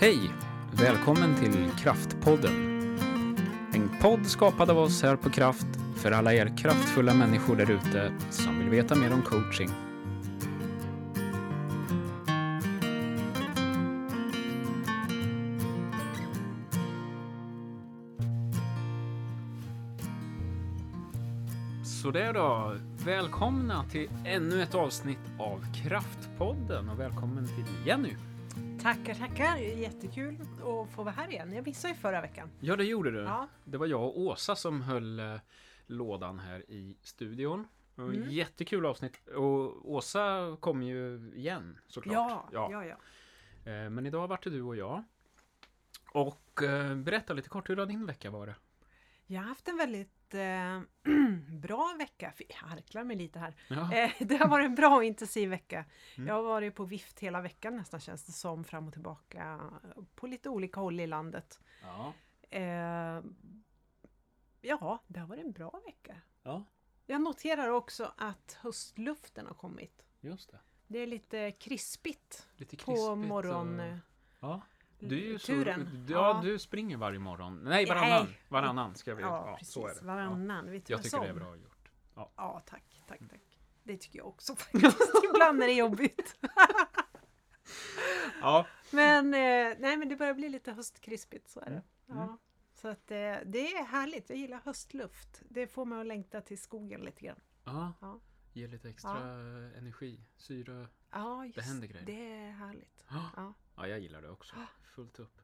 Hej! 0.00 0.30
Välkommen 0.72 1.34
till 1.34 1.70
Kraftpodden. 1.78 2.52
En 3.72 3.90
podd 4.02 4.26
skapad 4.26 4.70
av 4.70 4.78
oss 4.78 5.02
här 5.02 5.16
på 5.16 5.30
Kraft 5.30 5.66
för 5.96 6.12
alla 6.12 6.34
er 6.34 6.56
kraftfulla 6.56 7.14
människor 7.14 7.56
där 7.56 7.70
ute 7.70 8.12
som 8.30 8.58
vill 8.58 8.68
veta 8.68 8.94
mer 8.94 9.12
om 9.12 9.22
coaching. 9.22 9.70
Sådär 21.84 22.32
då, 22.32 22.74
välkomna 23.04 23.84
till 23.84 24.08
ännu 24.24 24.62
ett 24.62 24.74
avsnitt 24.74 25.18
av 25.38 25.64
Kraftpodden 25.74 26.88
och 26.88 27.00
välkommen 27.00 27.46
till 27.46 27.86
Jenny. 27.86 28.14
Tackar, 28.82 29.14
tackar. 29.14 29.56
Jättekul 29.56 30.40
att 30.40 30.94
få 30.94 31.02
vara 31.02 31.10
här 31.10 31.28
igen. 31.30 31.52
Jag 31.52 31.66
missade 31.66 31.94
ju 31.94 32.00
förra 32.00 32.20
veckan. 32.20 32.50
Ja, 32.60 32.76
det 32.76 32.84
gjorde 32.84 33.10
du. 33.10 33.18
Ja. 33.18 33.48
Det 33.64 33.78
var 33.78 33.86
jag 33.86 34.02
och 34.02 34.20
Åsa 34.20 34.56
som 34.56 34.82
höll 34.82 35.18
eh, 35.20 35.36
lådan 35.86 36.38
här 36.38 36.70
i 36.70 36.96
studion. 37.02 37.66
Mm. 37.98 38.30
Jättekul 38.30 38.86
avsnitt. 38.86 39.28
Och 39.28 39.90
Åsa 39.92 40.56
kommer 40.60 40.86
ju 40.86 41.32
igen 41.34 41.78
såklart. 41.86 42.48
Ja, 42.52 42.68
ja, 42.72 42.84
ja. 42.84 42.96
Eh, 43.72 43.90
Men 43.90 44.06
idag 44.06 44.28
vart 44.28 44.44
det 44.44 44.50
du 44.50 44.62
och 44.62 44.76
jag. 44.76 45.04
Och 46.12 46.62
eh, 46.62 46.94
berätta 46.96 47.32
lite 47.32 47.48
kort, 47.48 47.70
hur 47.70 47.76
har 47.76 47.86
din 47.86 48.06
vecka 48.06 48.30
varit? 48.30 48.56
Jag 49.26 49.40
har 49.40 49.48
haft 49.48 49.68
en 49.68 49.76
väldigt 49.76 50.19
eh, 50.34 50.80
bra 51.60 51.94
vecka. 51.98 52.32
Jag 52.48 52.56
harklar 52.68 53.04
mig 53.04 53.16
lite 53.16 53.38
här. 53.38 53.56
Ja. 53.68 53.92
Eh, 53.96 54.10
det 54.20 54.36
har 54.36 54.48
varit 54.48 54.64
en 54.66 54.74
bra 54.74 54.96
och 54.96 55.04
intensiv 55.04 55.48
vecka. 55.50 55.84
Mm. 56.16 56.28
Jag 56.28 56.34
har 56.34 56.42
varit 56.42 56.74
på 56.74 56.84
vift 56.84 57.20
hela 57.20 57.40
veckan 57.40 57.76
nästan 57.76 58.00
känns 58.00 58.24
det 58.24 58.32
som. 58.32 58.64
Fram 58.64 58.86
och 58.86 58.92
tillbaka 58.92 59.60
på 60.14 60.26
lite 60.26 60.48
olika 60.48 60.80
håll 60.80 61.00
i 61.00 61.06
landet. 61.06 61.60
Ja. 61.82 62.12
Eh, 62.50 63.22
ja, 64.60 65.02
det 65.06 65.20
har 65.20 65.26
varit 65.26 65.44
en 65.44 65.52
bra 65.52 65.80
vecka. 65.86 66.16
ja, 66.42 66.64
Jag 67.06 67.20
noterar 67.20 67.68
också 67.68 68.12
att 68.16 68.58
höstluften 68.60 69.46
har 69.46 69.54
kommit. 69.54 70.04
just 70.20 70.50
det. 70.50 70.58
Det 70.86 70.98
är 70.98 71.06
lite 71.06 71.50
krispigt 71.52 72.48
Lite 72.56 72.76
på 72.76 72.84
krispigt 72.84 73.28
morgon... 73.28 73.80
och- 73.80 73.98
Ja. 74.40 74.60
Du 75.00 75.16
är 75.18 75.26
ju 75.32 75.38
så, 75.38 75.46
turen. 75.46 76.06
ja, 76.08 76.14
Ja. 76.36 76.40
du 76.44 76.58
springer 76.58 76.96
varje 76.96 77.18
morgon. 77.18 77.60
Nej, 77.64 77.86
varannan. 77.86 78.24
Nej. 78.26 78.40
Varannan 78.48 78.94
ska 78.94 79.14
vi 79.14 79.22
Ja, 79.22 79.46
ja, 79.46 79.56
precis. 79.58 79.74
så 79.74 79.86
är 79.86 79.94
det. 79.94 80.00
Ja. 80.00 80.06
Varannan. 80.06 80.70
Vet 80.70 80.86
du 80.86 80.92
Jag 80.92 81.02
tycker 81.02 81.20
det 81.20 81.26
är 81.26 81.30
som? 81.30 81.38
bra 81.38 81.56
gjort. 81.56 81.90
Ja, 82.14 82.62
tack, 82.66 83.04
tack, 83.08 83.20
tack. 83.30 83.58
Det 83.82 83.96
tycker 83.96 84.18
jag 84.18 84.28
också 84.28 84.54
faktiskt. 84.56 84.98
Ibland 85.34 85.62
är 85.62 85.66
det 85.66 85.72
jobbigt. 85.72 86.36
Ja, 88.40 88.66
Men, 88.90 89.34
eh, 89.34 89.76
nej, 89.78 89.96
men 89.96 90.08
det 90.08 90.16
börjar 90.16 90.34
bli 90.34 90.48
lite 90.48 90.72
höstkrispigt, 90.72 91.48
så 91.48 91.60
är 91.60 91.64
det. 91.70 91.82
Mm. 92.12 92.18
Ja. 92.20 92.38
Så 92.74 92.88
att 92.88 93.10
eh, 93.10 93.16
det 93.46 93.72
är 93.76 93.84
härligt. 93.84 94.30
Jag 94.30 94.38
gillar 94.38 94.60
höstluft. 94.64 95.42
Det 95.48 95.66
får 95.66 95.84
mig 95.84 96.00
att 96.00 96.06
längta 96.06 96.40
till 96.40 96.58
skogen 96.58 97.00
lite 97.00 97.20
grann. 97.24 97.40
Ja, 97.64 97.92
Ja. 98.00 98.20
ger 98.52 98.68
lite 98.68 98.88
extra 98.88 99.18
energi, 99.78 100.20
syre. 100.36 100.86
Ja, 101.10 101.44
just 101.44 101.56
Det 101.56 101.62
händer 101.62 101.86
grejer. 101.88 102.06
Det 102.06 102.32
är 102.46 102.50
härligt. 102.50 103.04
Ja. 103.36 103.54
Ja. 103.80 103.86
ja, 103.86 103.90
jag 103.90 104.00
gillar 104.00 104.22
det 104.22 104.30
också. 104.30 104.54
Fullt 104.82 105.18
upp. 105.18 105.40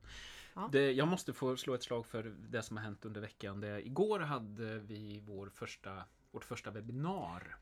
Ja. 0.54 0.68
Det, 0.72 0.92
jag 0.92 1.08
måste 1.08 1.32
få 1.32 1.56
slå 1.56 1.74
ett 1.74 1.82
slag 1.82 2.06
för 2.06 2.22
det 2.22 2.62
som 2.62 2.76
har 2.76 2.84
hänt 2.84 3.04
under 3.04 3.20
veckan. 3.20 3.60
Det, 3.60 3.86
igår 3.86 4.20
hade 4.20 4.78
vi 4.78 5.20
vår 5.26 5.48
första, 5.48 6.04
vårt 6.30 6.44
första 6.44 6.70
webbinar. 6.70 7.56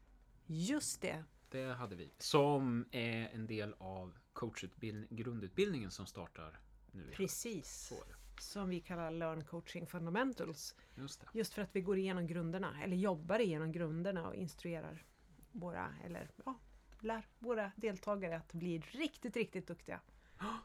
Just 0.47 1.01
det. 1.01 1.25
Det 1.51 1.73
hade 1.73 1.97
vi. 1.97 2.13
Som 2.19 2.89
är 2.91 3.29
en 3.33 3.47
del 3.47 3.75
av 3.79 4.19
coachutbildning, 4.33 5.09
grundutbildningen 5.11 5.91
som 5.91 6.07
startar 6.07 6.61
nu. 6.93 7.11
Precis. 7.13 7.93
Som 8.41 8.69
vi 8.69 8.81
kallar 8.81 9.11
Learn 9.11 9.45
Coaching 9.45 9.87
Fundamentals. 9.87 10.75
Just 10.95 11.21
det. 11.21 11.27
Just 11.33 11.55
för 11.55 11.63
att 11.63 11.77
vi 11.77 11.81
går 11.81 11.99
igenom 11.99 12.27
grunderna, 12.27 12.83
eller 12.83 12.97
jobbar 12.97 13.39
igenom 13.39 13.73
grunderna 13.73 14.29
och 14.29 14.35
instruerar 14.35 15.05
våra, 15.53 15.95
eller 16.05 16.31
ja, 16.45 16.59
lär 17.01 17.27
våra 17.39 17.73
deltagare 17.77 18.37
att 18.37 18.53
bli 18.53 18.79
riktigt, 18.79 19.37
riktigt 19.37 19.67
duktiga 19.67 20.01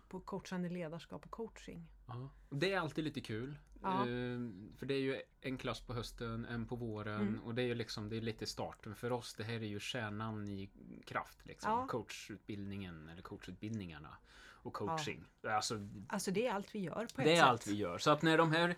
på 0.10 0.20
coachande 0.20 0.70
ledarskap 0.70 1.26
och 1.26 1.32
coaching. 1.32 1.88
Ja. 2.08 2.30
Det 2.50 2.74
är 2.74 2.80
alltid 2.80 3.04
lite 3.04 3.22
kul. 3.22 3.58
Ja. 3.82 4.08
Ehm, 4.08 4.74
för 4.78 4.86
det 4.86 4.94
är 4.94 5.00
ju 5.02 5.22
en 5.42 5.58
klass 5.58 5.82
på 5.82 5.94
hösten, 5.94 6.46
en 6.46 6.66
på 6.66 6.76
våren 6.76 7.22
Mm. 7.22 7.44
och 7.44 7.56
det 7.56 7.62
är 7.62 7.66
ju 7.66 7.76
liksom, 7.76 8.10
det 8.10 8.18
är 8.18 8.22
lite 8.22 8.46
starten. 8.46 8.96
För 8.96 9.12
oss, 9.12 9.34
det 9.34 9.44
här 9.44 9.54
är 9.54 9.68
ju 9.68 9.80
kärnan 9.80 10.48
i 10.48 10.70
kraft. 11.06 11.46
Liksom. 11.46 11.72
Ja. 11.72 11.88
Coachutbildningen 11.88 13.10
eller 13.10 13.22
coachutbildningarna. 13.22 14.18
Och 14.62 14.74
coaching. 14.74 15.24
Alltså, 15.44 15.88
Alltså 16.08 16.32
det 16.32 16.48
är 16.48 16.54
allt 16.54 16.76
vi 16.76 16.80
gör 16.80 16.94
på 16.96 17.02
ett 17.02 17.16
det 17.16 17.32
är 17.32 17.36
sätt. 17.36 17.46
allt 17.46 17.68
vi 17.68 17.76
gör. 17.76 17.98
Så 17.98 18.12
att 18.12 18.22
när 18.22 18.38
de 18.38 18.52
här 18.52 18.76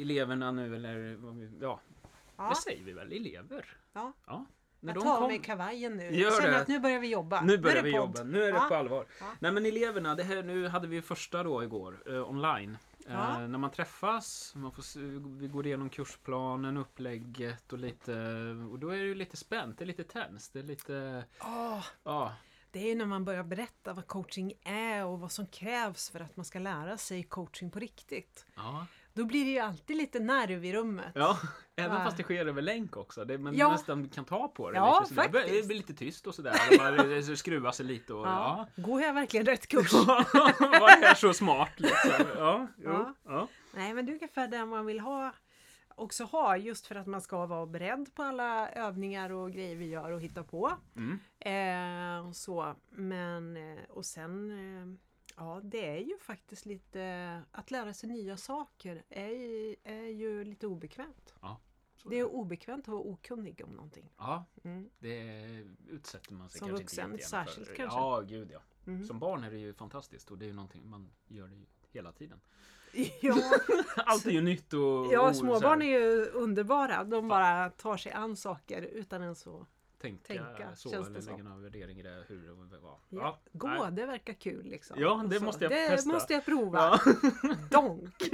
eleverna 0.00 0.52
nu, 0.52 0.76
eller 0.76 1.18
Ja, 1.60 1.80
det 2.48 2.54
säger 2.56 2.84
vi 2.84 2.92
väl, 2.92 3.12
elever. 3.12 3.76
Ja. 3.92 4.12
När 4.80 4.94
jag 4.94 5.02
tar 5.02 5.22
av 5.22 5.28
mig 5.28 5.38
kavajen 5.42 5.96
nu. 5.96 6.02
Gör 6.04 6.30
Jag 6.30 6.36
känner 6.42 6.50
det. 6.50 6.60
att 6.60 6.68
nu 6.68 6.80
börjar 6.80 6.98
vi 6.98 7.08
jobba. 7.08 7.40
Nu 7.40 7.58
börjar 7.58 7.82
vi 7.82 7.92
podd. 7.92 8.00
jobba, 8.00 8.22
nu 8.22 8.42
är 8.42 8.52
det 8.52 8.58
Ja. 8.58 8.66
på 8.68 8.74
allvar. 8.74 9.06
Ja. 9.20 9.26
Nej 9.38 9.52
men 9.52 9.66
eleverna, 9.66 10.14
det 10.14 10.22
här, 10.22 10.42
nu 10.42 10.68
hade 10.68 10.86
vi 10.88 11.02
första 11.02 11.42
då 11.42 11.62
igår, 11.64 12.02
eh, 12.06 12.30
online. 12.30 12.78
Ja. 13.08 13.42
Eh, 13.42 13.48
när 13.48 13.58
man 13.58 13.70
träffas, 13.70 14.52
man 14.56 14.72
får, 14.72 15.00
vi 15.38 15.48
går 15.48 15.66
igenom 15.66 15.88
kursplanen, 15.90 16.76
upplägget 16.76 17.72
och 17.72 17.78
lite, 17.78 18.12
och 18.72 18.78
då 18.78 18.88
är 18.88 18.96
det 18.98 19.04
ju 19.04 19.14
lite 19.14 19.36
spänt, 19.36 19.78
det 19.78 19.84
är 19.84 19.86
lite 19.86 20.04
tenst, 20.04 20.52
det 20.52 20.58
är 20.58 20.62
lite, 20.62 21.24
Åh, 21.40 21.84
ja, 22.04 22.32
det 22.70 22.78
är 22.80 22.86
ju 22.88 22.94
när 22.94 23.06
man 23.06 23.24
börjar 23.24 23.42
berätta 23.42 23.92
vad 23.92 24.06
coaching 24.06 24.52
är 24.64 25.04
och 25.04 25.20
vad 25.20 25.32
som 25.32 25.46
krävs 25.46 26.10
för 26.10 26.20
att 26.20 26.36
man 26.36 26.44
ska 26.44 26.58
lära 26.58 26.96
sig 26.96 27.22
coaching 27.22 27.70
på 27.70 27.78
riktigt. 27.78 28.46
ja, 28.56 28.86
Då 29.18 29.24
blir 29.24 29.44
det 29.44 29.50
ju 29.50 29.58
alltid 29.58 29.96
lite 29.96 30.20
nerv 30.20 30.64
i 30.64 30.72
rummet. 30.72 31.12
ja. 31.14 31.38
Även 31.76 31.96
Ja. 31.96 32.04
fast 32.04 32.16
det 32.16 32.22
sker 32.22 32.46
över 32.46 32.62
länk 32.62 32.96
också, 32.96 33.24
det, 33.24 33.38
man 33.38 33.54
Ja. 33.56 33.72
nästan 33.72 34.08
kan 34.08 34.24
ta 34.24 34.48
på 34.48 34.70
det 34.70 34.76
Ja, 34.76 35.00
lite 35.00 35.14
faktiskt. 35.14 35.48
Det 35.62 35.66
blir 35.66 35.76
lite 35.76 35.94
tyst 35.94 36.26
och 36.26 36.34
sådär, 36.34 36.54
det 37.28 37.36
skruvar 37.36 37.72
sig 37.72 37.86
lite 37.86 38.14
och 38.14 38.26
ja. 38.26 38.68
Ja. 38.76 38.82
Går 38.82 39.02
jag 39.02 39.14
verkligen 39.14 39.46
rätt 39.46 39.66
kurs? 39.68 39.92
Vad 40.60 40.90
är 40.90 41.14
så 41.14 41.32
smart 41.34 41.72
liksom? 41.80 42.26
Ja, 42.36 42.66
Ja. 42.84 43.14
ja. 43.24 43.48
Nej, 43.74 43.94
men 43.94 44.06
det 44.06 44.12
är 44.12 44.14
ungefär 44.14 44.48
det 44.48 44.66
man 44.66 44.86
vill 44.86 45.00
ha 45.00 45.32
också 45.94 46.24
ha 46.24 46.56
just 46.56 46.86
för 46.86 46.94
att 46.94 47.06
man 47.06 47.20
ska 47.20 47.46
vara 47.46 47.66
beredd 47.66 48.14
på 48.14 48.22
alla 48.22 48.68
övningar 48.70 49.32
och 49.32 49.52
grejer 49.52 49.76
vi 49.76 49.86
gör 49.86 50.10
och 50.10 50.20
hitta 50.20 50.42
på. 50.44 50.72
Mm. 50.96 51.18
Eh, 52.20 52.28
och 52.28 52.36
så. 52.36 52.74
Men, 52.90 53.56
eh, 53.56 53.84
och 53.88 54.04
sen, 54.06 54.50
eh, 54.50 54.98
ja 55.38 55.60
det 55.64 55.86
är 55.88 55.98
ju 56.00 56.18
faktiskt 56.18 56.66
lite, 56.66 57.42
att 57.52 57.70
lära 57.70 57.94
sig 57.94 58.08
nya 58.08 58.36
saker 58.36 59.02
är, 59.08 59.28
ju- 59.28 59.76
är 59.84 60.02
ju 60.08 60.44
lite 60.44 60.66
obekvämt. 60.66 61.34
Så 61.96 62.08
Det 62.08 62.18
är 62.18 62.24
obekvämt 62.24 62.84
att 62.84 62.88
vara 62.88 63.00
okunnig 63.02 63.60
om 63.64 63.70
någonting. 63.70 64.10
Ja, 64.18 64.44
Mm. 64.64 64.90
det 64.98 65.22
utsätter 65.88 66.32
man 66.34 66.48
sig 66.48 66.58
Som 66.58 66.68
kanske 66.68 66.82
vuxen, 66.82 67.04
inte 67.04 67.22
jättegärna 67.22 67.44
särskilt 67.46 67.68
för. 67.68 67.74
kanske. 67.74 67.98
Ja, 67.98 68.20
gud 68.20 68.50
ja. 68.52 68.60
Mm. 68.86 69.04
Som 69.04 69.18
barn 69.18 69.44
är 69.44 69.50
det 69.50 69.56
ju 69.58 69.74
fantastiskt 69.74 70.30
och 70.30 70.38
det 70.38 70.44
är 70.44 70.46
ju 70.46 70.52
någonting 70.52 70.88
man 70.90 71.10
gör 71.28 71.48
det 71.48 71.56
hela 71.92 72.12
tiden. 72.12 72.40
Ja, 73.22 73.36
Allt 73.96 74.26
är 74.26 74.30
ju 74.30 74.40
nytt 74.40 74.72
och... 74.72 75.06
ja 75.12 75.28
och 75.28 75.36
småbarn 75.36 75.82
är 75.82 75.86
ju 76.00 76.24
underbara. 76.26 77.04
De 77.04 77.28
bara 77.28 77.70
tar 77.70 77.96
sig 77.96 78.12
an 78.12 78.36
saker 78.36 78.82
utan 78.82 79.22
ens 79.22 79.40
så. 79.40 79.66
Tänka, 79.98 80.24
tänka, 80.24 80.76
så 80.76 80.90
känns 80.90 81.08
det 81.08 81.18
eller 81.18 81.30
lägga 81.32 81.42
några 81.44 81.58
värderingar 81.58 82.00
i 82.06 82.08
det, 82.08 82.24
hur 82.28 82.50
och 82.50 82.58
vad. 82.58 82.70
Ja. 82.82 82.98
Ja, 83.08 83.38
Gå, 83.52 83.68
nej. 83.68 83.92
det 83.92 84.06
verkar 84.06 84.32
kul 84.32 84.64
liksom. 84.66 84.96
Ja, 85.00 85.24
det 85.30 85.40
måste 85.40 85.64
jag 85.64 85.72
det 85.72 85.88
testa. 85.88 86.08
måste 86.12 86.32
jag 86.32 86.44
prova. 86.44 86.78
Ja. 86.78 87.00
Donk! 87.70 88.14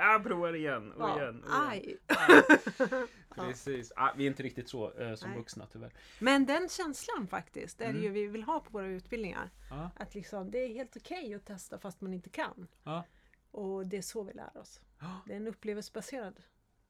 jag 0.00 0.24
provar 0.24 0.52
igen 0.56 0.92
och 0.92 1.08
Ja. 1.08 1.20
igen. 1.22 1.44
Och 1.44 1.74
igen. 1.84 3.06
Precis. 3.34 3.92
Ah, 3.96 4.12
vi 4.16 4.24
är 4.24 4.26
inte 4.28 4.42
riktigt 4.42 4.68
så 4.68 4.92
eh, 4.92 5.14
som 5.14 5.28
Nej. 5.30 5.38
vuxna 5.38 5.66
tyvärr. 5.66 5.92
Men 6.18 6.46
den 6.46 6.68
känslan 6.68 7.26
faktiskt 7.26 7.80
är 7.80 7.84
det 7.84 7.90
Mm. 7.90 8.02
ju 8.02 8.08
vi 8.10 8.26
vill 8.26 8.42
ha 8.42 8.60
på 8.60 8.70
våra 8.70 8.86
utbildningar. 8.86 9.50
Ja, 9.70 9.90
Att 9.96 10.14
liksom, 10.14 10.50
det 10.50 10.58
är 10.58 10.68
helt 10.68 10.96
okej 10.96 11.34
att 11.34 11.44
testa 11.46 11.78
fast 11.78 12.00
man 12.00 12.14
inte 12.14 12.30
kan. 12.30 12.68
ja. 12.84 13.04
Och 13.52 13.86
det 13.86 13.96
är 13.96 14.02
så 14.02 14.22
vi 14.22 14.32
lär 14.32 14.56
oss. 14.56 14.80
Ja, 15.00 15.20
Det 15.26 15.32
är 15.32 15.36
en 15.36 15.46
upplevelsebaserad 15.46 16.40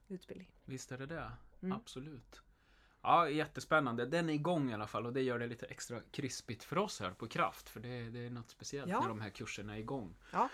utbildning. 0.08 0.48
visst 0.64 0.92
är 0.92 0.98
det 0.98 1.06
det. 1.06 1.32
Mm. 1.62 1.72
Absolut. 1.76 2.40
Ja, 3.02 3.28
jättespännande. 3.30 4.06
Den 4.06 4.30
är 4.30 4.34
igång 4.34 4.70
i 4.70 4.74
alla 4.74 4.86
fall 4.86 5.06
och 5.06 5.12
det 5.12 5.22
gör 5.22 5.38
det 5.38 5.46
lite 5.46 5.66
extra 5.66 6.00
krispigt 6.10 6.64
för 6.64 6.78
oss 6.78 7.00
här 7.00 7.10
på 7.10 7.26
Kraft. 7.28 7.68
För 7.68 7.80
det, 7.80 8.10
det 8.10 8.26
är 8.26 8.30
något 8.30 8.50
speciellt 8.50 8.90
Ja. 8.90 9.00
när 9.00 9.08
de 9.08 9.20
här 9.20 9.30
kurserna 9.30 9.74
är 9.76 9.78
igång. 9.80 10.14
Ja. 10.32 10.48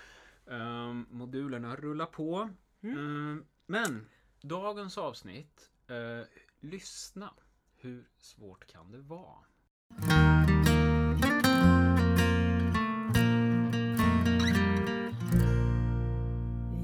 Ehm, 0.50 1.06
modulerna 1.10 1.76
rullar 1.76 2.06
på. 2.06 2.50
Mm. 2.82 2.98
Ehm, 2.98 3.44
men 3.66 4.08
dagens 4.40 4.98
avsnitt, 4.98 5.70
eh, 5.88 6.26
lyssna. 6.60 7.30
Hur 7.76 8.08
svårt 8.18 8.66
kan 8.66 8.90
det 8.90 8.98
vara? 8.98 9.38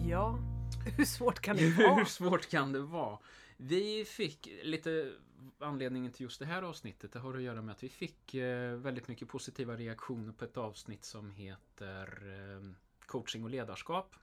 Ja, 0.09 0.39
hur 0.97 1.05
svårt 1.05 1.41
kan 1.41 1.57
det 1.57 1.63
Hur 1.77 1.89
vara? 1.89 2.05
svårt 2.05 2.51
kan 2.51 2.73
det 2.73 2.81
vara? 2.81 3.19
Vi 3.65 4.05
fick 4.05 4.49
lite 4.63 5.13
anledningen 5.59 6.13
till 6.13 6.23
just 6.23 6.39
det 6.39 6.47
här 6.47 6.63
avsnittet. 6.63 7.13
Det 7.13 7.19
har 7.19 7.35
att 7.35 7.43
göra 7.43 7.63
med 7.63 7.73
att 7.73 7.83
vi 7.83 7.89
fick 7.89 8.35
eh, 8.35 8.77
väldigt 8.77 9.09
mycket 9.09 9.29
positiva 9.29 9.77
reaktioner 9.77 10.33
på 10.33 10.45
ett 10.45 10.57
avsnitt 10.57 11.05
som 11.05 11.31
heter 11.31 12.23
eh, 12.57 12.71
coaching 13.07 13.45
och 13.45 13.51
ledarskap. 13.51 14.15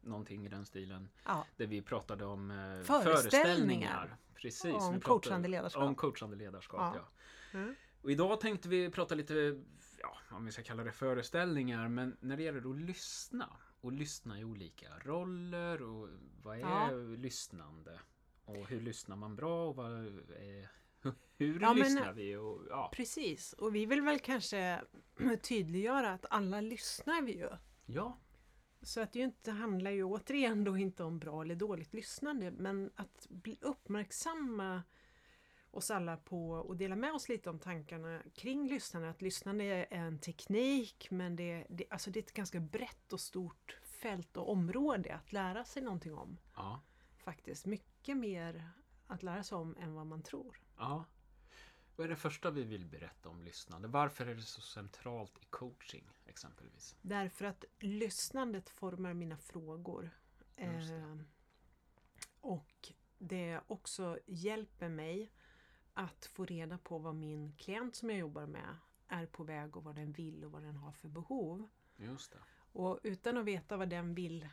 Någonting 0.00 0.46
i 0.46 0.48
den 0.48 0.64
stilen. 0.64 1.08
Ja. 1.24 1.46
Där 1.56 1.66
vi 1.66 1.82
pratade 1.82 2.24
om 2.24 2.50
eh, 2.50 2.82
Föreställningar. 2.82 4.16
Precis. 4.34 4.74
Om 4.74 4.94
vi 4.94 5.00
coachande 5.00 5.48
ledarskap. 5.48 5.82
Om 5.82 5.94
coachande 5.94 6.36
ledarskap, 6.36 6.96
ja. 6.96 7.08
Ja. 7.52 7.58
Mm. 7.58 7.74
Och 8.02 8.10
idag 8.10 8.40
tänkte 8.40 8.68
vi 8.68 8.90
prata 8.90 9.14
lite, 9.14 9.60
ja, 9.98 10.16
om 10.30 10.44
vi 10.44 10.52
ska 10.52 10.62
kalla 10.62 10.84
det 10.84 10.92
föreställningar, 10.92 11.88
men 11.88 12.16
när 12.20 12.36
det 12.36 12.42
gäller 12.42 12.70
att 12.70 12.80
lyssna. 12.80 13.56
Och 13.80 13.92
lyssna 13.92 14.40
i 14.40 14.44
olika 14.44 14.98
roller 14.98 15.82
och 15.82 16.08
vad 16.42 16.56
är 16.56 16.60
Ja. 16.60 16.90
lyssnande? 17.16 18.00
Och 18.50 18.66
hur 18.68 18.80
lyssnar 18.80 19.16
man 19.16 19.36
bra 19.36 19.68
och 19.68 19.76
vad 19.76 19.92
är, 19.92 20.68
hur 21.38 21.60
Ja, 21.60 21.68
men- 21.74 21.76
lyssnar 21.76 22.12
vi? 22.12 22.36
Och, 22.36 22.62
ja. 22.70 22.90
Precis, 22.94 23.52
och 23.52 23.74
vi 23.74 23.86
vill 23.86 24.02
väl 24.02 24.18
kanske 24.18 24.80
tydliggöra 25.42 26.10
att 26.12 26.26
alla 26.30 26.60
lyssnar 26.60 27.22
vi 27.22 27.32
ju. 27.38 27.48
ja, 27.86 28.18
Så 28.82 29.00
att 29.00 29.12
det 29.12 29.18
inte 29.20 29.50
handlar 29.50 29.90
ju 29.90 30.04
återigen 30.04 30.64
då 30.64 30.76
inte 30.78 31.04
om 31.04 31.18
bra 31.18 31.42
eller 31.42 31.54
dåligt 31.54 31.92
lyssnande 31.94 32.50
men 32.50 32.90
att 32.96 33.26
bli 33.30 33.58
uppmärksamma 33.60 34.82
oss 35.72 35.90
alla 35.90 36.16
på 36.16 36.50
och 36.50 36.76
dela 36.76 36.96
med 36.96 37.12
oss 37.12 37.28
lite 37.28 37.50
om 37.50 37.58
tankarna 37.58 38.22
kring 38.34 38.68
lyssnande. 38.68 39.10
Att 39.10 39.22
lyssnande 39.22 39.64
är 39.64 39.86
en 39.90 40.18
teknik 40.18 41.08
men 41.10 41.36
det, 41.36 41.66
det, 41.70 41.84
alltså 41.90 42.10
det 42.10 42.18
är 42.18 42.22
ett 42.22 42.32
ganska 42.34 42.60
brett 42.60 43.12
och 43.12 43.20
stort 43.20 43.78
fält 43.82 44.36
och 44.36 44.50
område 44.52 45.14
att 45.14 45.32
lära 45.32 45.64
sig 45.64 45.82
någonting 45.82 46.14
om. 46.14 46.36
ja, 46.56 46.82
Faktiskt 47.24 47.66
mycket 48.00 48.16
mer 48.16 48.70
att 49.06 49.22
lära 49.22 49.42
sig 49.42 49.58
om 49.58 49.76
än 49.76 49.94
vad 49.94 50.06
man 50.06 50.22
tror. 50.22 50.60
ja. 50.78 51.04
Vad 51.96 52.04
är 52.04 52.08
det 52.08 52.16
första 52.16 52.50
vi 52.50 52.64
vill 52.64 52.86
berätta 52.86 53.28
om 53.28 53.42
lyssnande? 53.42 53.88
Varför 53.88 54.26
är 54.26 54.34
det 54.34 54.42
så 54.42 54.60
centralt 54.60 55.38
i 55.40 55.46
coaching 55.50 56.08
exempelvis? 56.26 56.96
Därför 57.02 57.44
att 57.44 57.64
lyssnandet 57.78 58.70
formar 58.70 59.14
mina 59.14 59.36
frågor. 59.36 60.10
Det. 60.56 60.64
Eh, 60.64 61.16
och 62.40 62.92
det 63.18 63.60
också 63.66 64.18
hjälper 64.26 64.88
mig 64.88 65.32
att 65.94 66.24
få 66.24 66.44
reda 66.44 66.78
på 66.78 66.98
vad 66.98 67.14
min 67.14 67.52
klient 67.56 67.96
som 67.96 68.10
jag 68.10 68.18
jobbar 68.18 68.46
med 68.46 68.76
är 69.08 69.26
på 69.26 69.44
väg 69.44 69.76
och 69.76 69.84
vad 69.84 69.94
den 69.94 70.12
vill 70.12 70.44
och 70.44 70.52
vad 70.52 70.62
den 70.62 70.76
har 70.76 70.92
för 70.92 71.08
behov. 71.08 71.68
Just 71.96 72.32
det. 72.32 72.38
Och 72.72 73.00
utan 73.02 73.36
att 73.36 73.44
veta 73.44 73.76
vad 73.76 73.88
den 73.88 74.14
vill, 74.14 74.48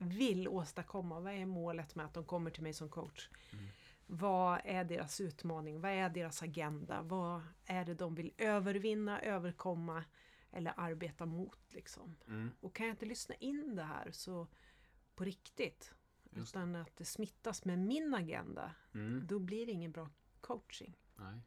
vill 0.00 0.48
åstadkomma, 0.48 1.20
vad 1.20 1.32
är 1.32 1.46
målet 1.46 1.94
med 1.94 2.06
att 2.06 2.14
de 2.14 2.24
kommer 2.24 2.50
till 2.50 2.62
mig 2.62 2.72
som 2.74 2.88
coach? 2.88 3.28
Mm. 3.52 3.66
Vad 4.06 4.60
är 4.64 4.84
deras 4.84 5.20
utmaning? 5.20 5.80
Vad 5.80 5.90
är 5.90 6.08
deras 6.08 6.42
agenda? 6.42 7.02
Vad 7.02 7.42
är 7.64 7.84
det 7.84 7.94
de 7.94 8.14
vill 8.14 8.32
övervinna, 8.38 9.20
överkomma 9.22 10.04
eller 10.50 10.74
arbeta 10.76 11.26
mot? 11.26 11.60
Liksom? 11.74 12.16
Mm, 12.26 12.50
Och 12.60 12.74
kan 12.74 12.86
jag 12.86 12.92
inte 12.92 13.06
lyssna 13.06 13.34
in 13.34 13.76
det 13.76 13.82
här 13.82 14.10
så 14.12 14.46
på 15.14 15.24
riktigt, 15.24 15.92
Just 16.30 16.52
utan 16.54 16.76
att 16.76 16.96
det 16.96 17.04
smittas 17.04 17.64
med 17.64 17.78
min 17.78 18.14
agenda, 18.14 18.74
mm, 18.94 19.26
då 19.26 19.38
blir 19.38 19.66
det 19.66 19.72
ingen 19.72 19.92
bra 19.92 20.10
coaching. 20.40 20.96
nej. 21.16 21.40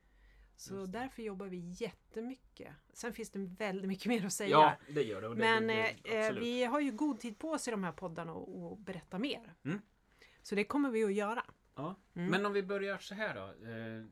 Så 0.56 0.86
därför 0.86 1.22
jobbar 1.24 1.48
vi 1.48 1.58
jättemycket. 1.58 2.74
Sen 2.94 3.14
finns 3.14 3.30
det 3.32 3.40
väldigt 3.40 3.88
mycket 3.88 4.06
mer 4.06 4.26
att 4.26 4.34
säga. 4.34 4.50
Ja, 4.50 4.76
det 4.94 5.04
gör 5.04 5.22
det. 5.22 5.30
Men 5.36 5.68
det- 5.68 5.90
eh, 5.90 5.96
det- 6.04 6.28
eh, 6.28 6.34
vi 6.34 6.64
har 6.64 6.80
ju 6.80 6.92
god 6.92 7.20
tid 7.20 7.40
på 7.40 7.52
oss 7.52 7.68
i 7.68 7.72
de 7.72 7.84
här 7.84 7.92
poddarna 7.92 8.34
och, 8.34 8.72
och 8.72 8.78
berätta 8.78 9.20
mer. 9.20 9.54
Mm. 9.64 9.82
Så 10.42 10.56
det 10.56 10.64
kommer 10.64 10.90
vi 10.92 11.04
att 11.04 11.14
göra. 11.14 11.46
Ja. 11.76 11.96
Mm. 12.14 12.32
Men 12.32 12.46
om 12.46 12.54
vi 12.54 12.64
börjar 12.64 12.98
så 12.98 13.16
här 13.16 13.36
då. 13.36 13.68
Eh, 13.70 14.06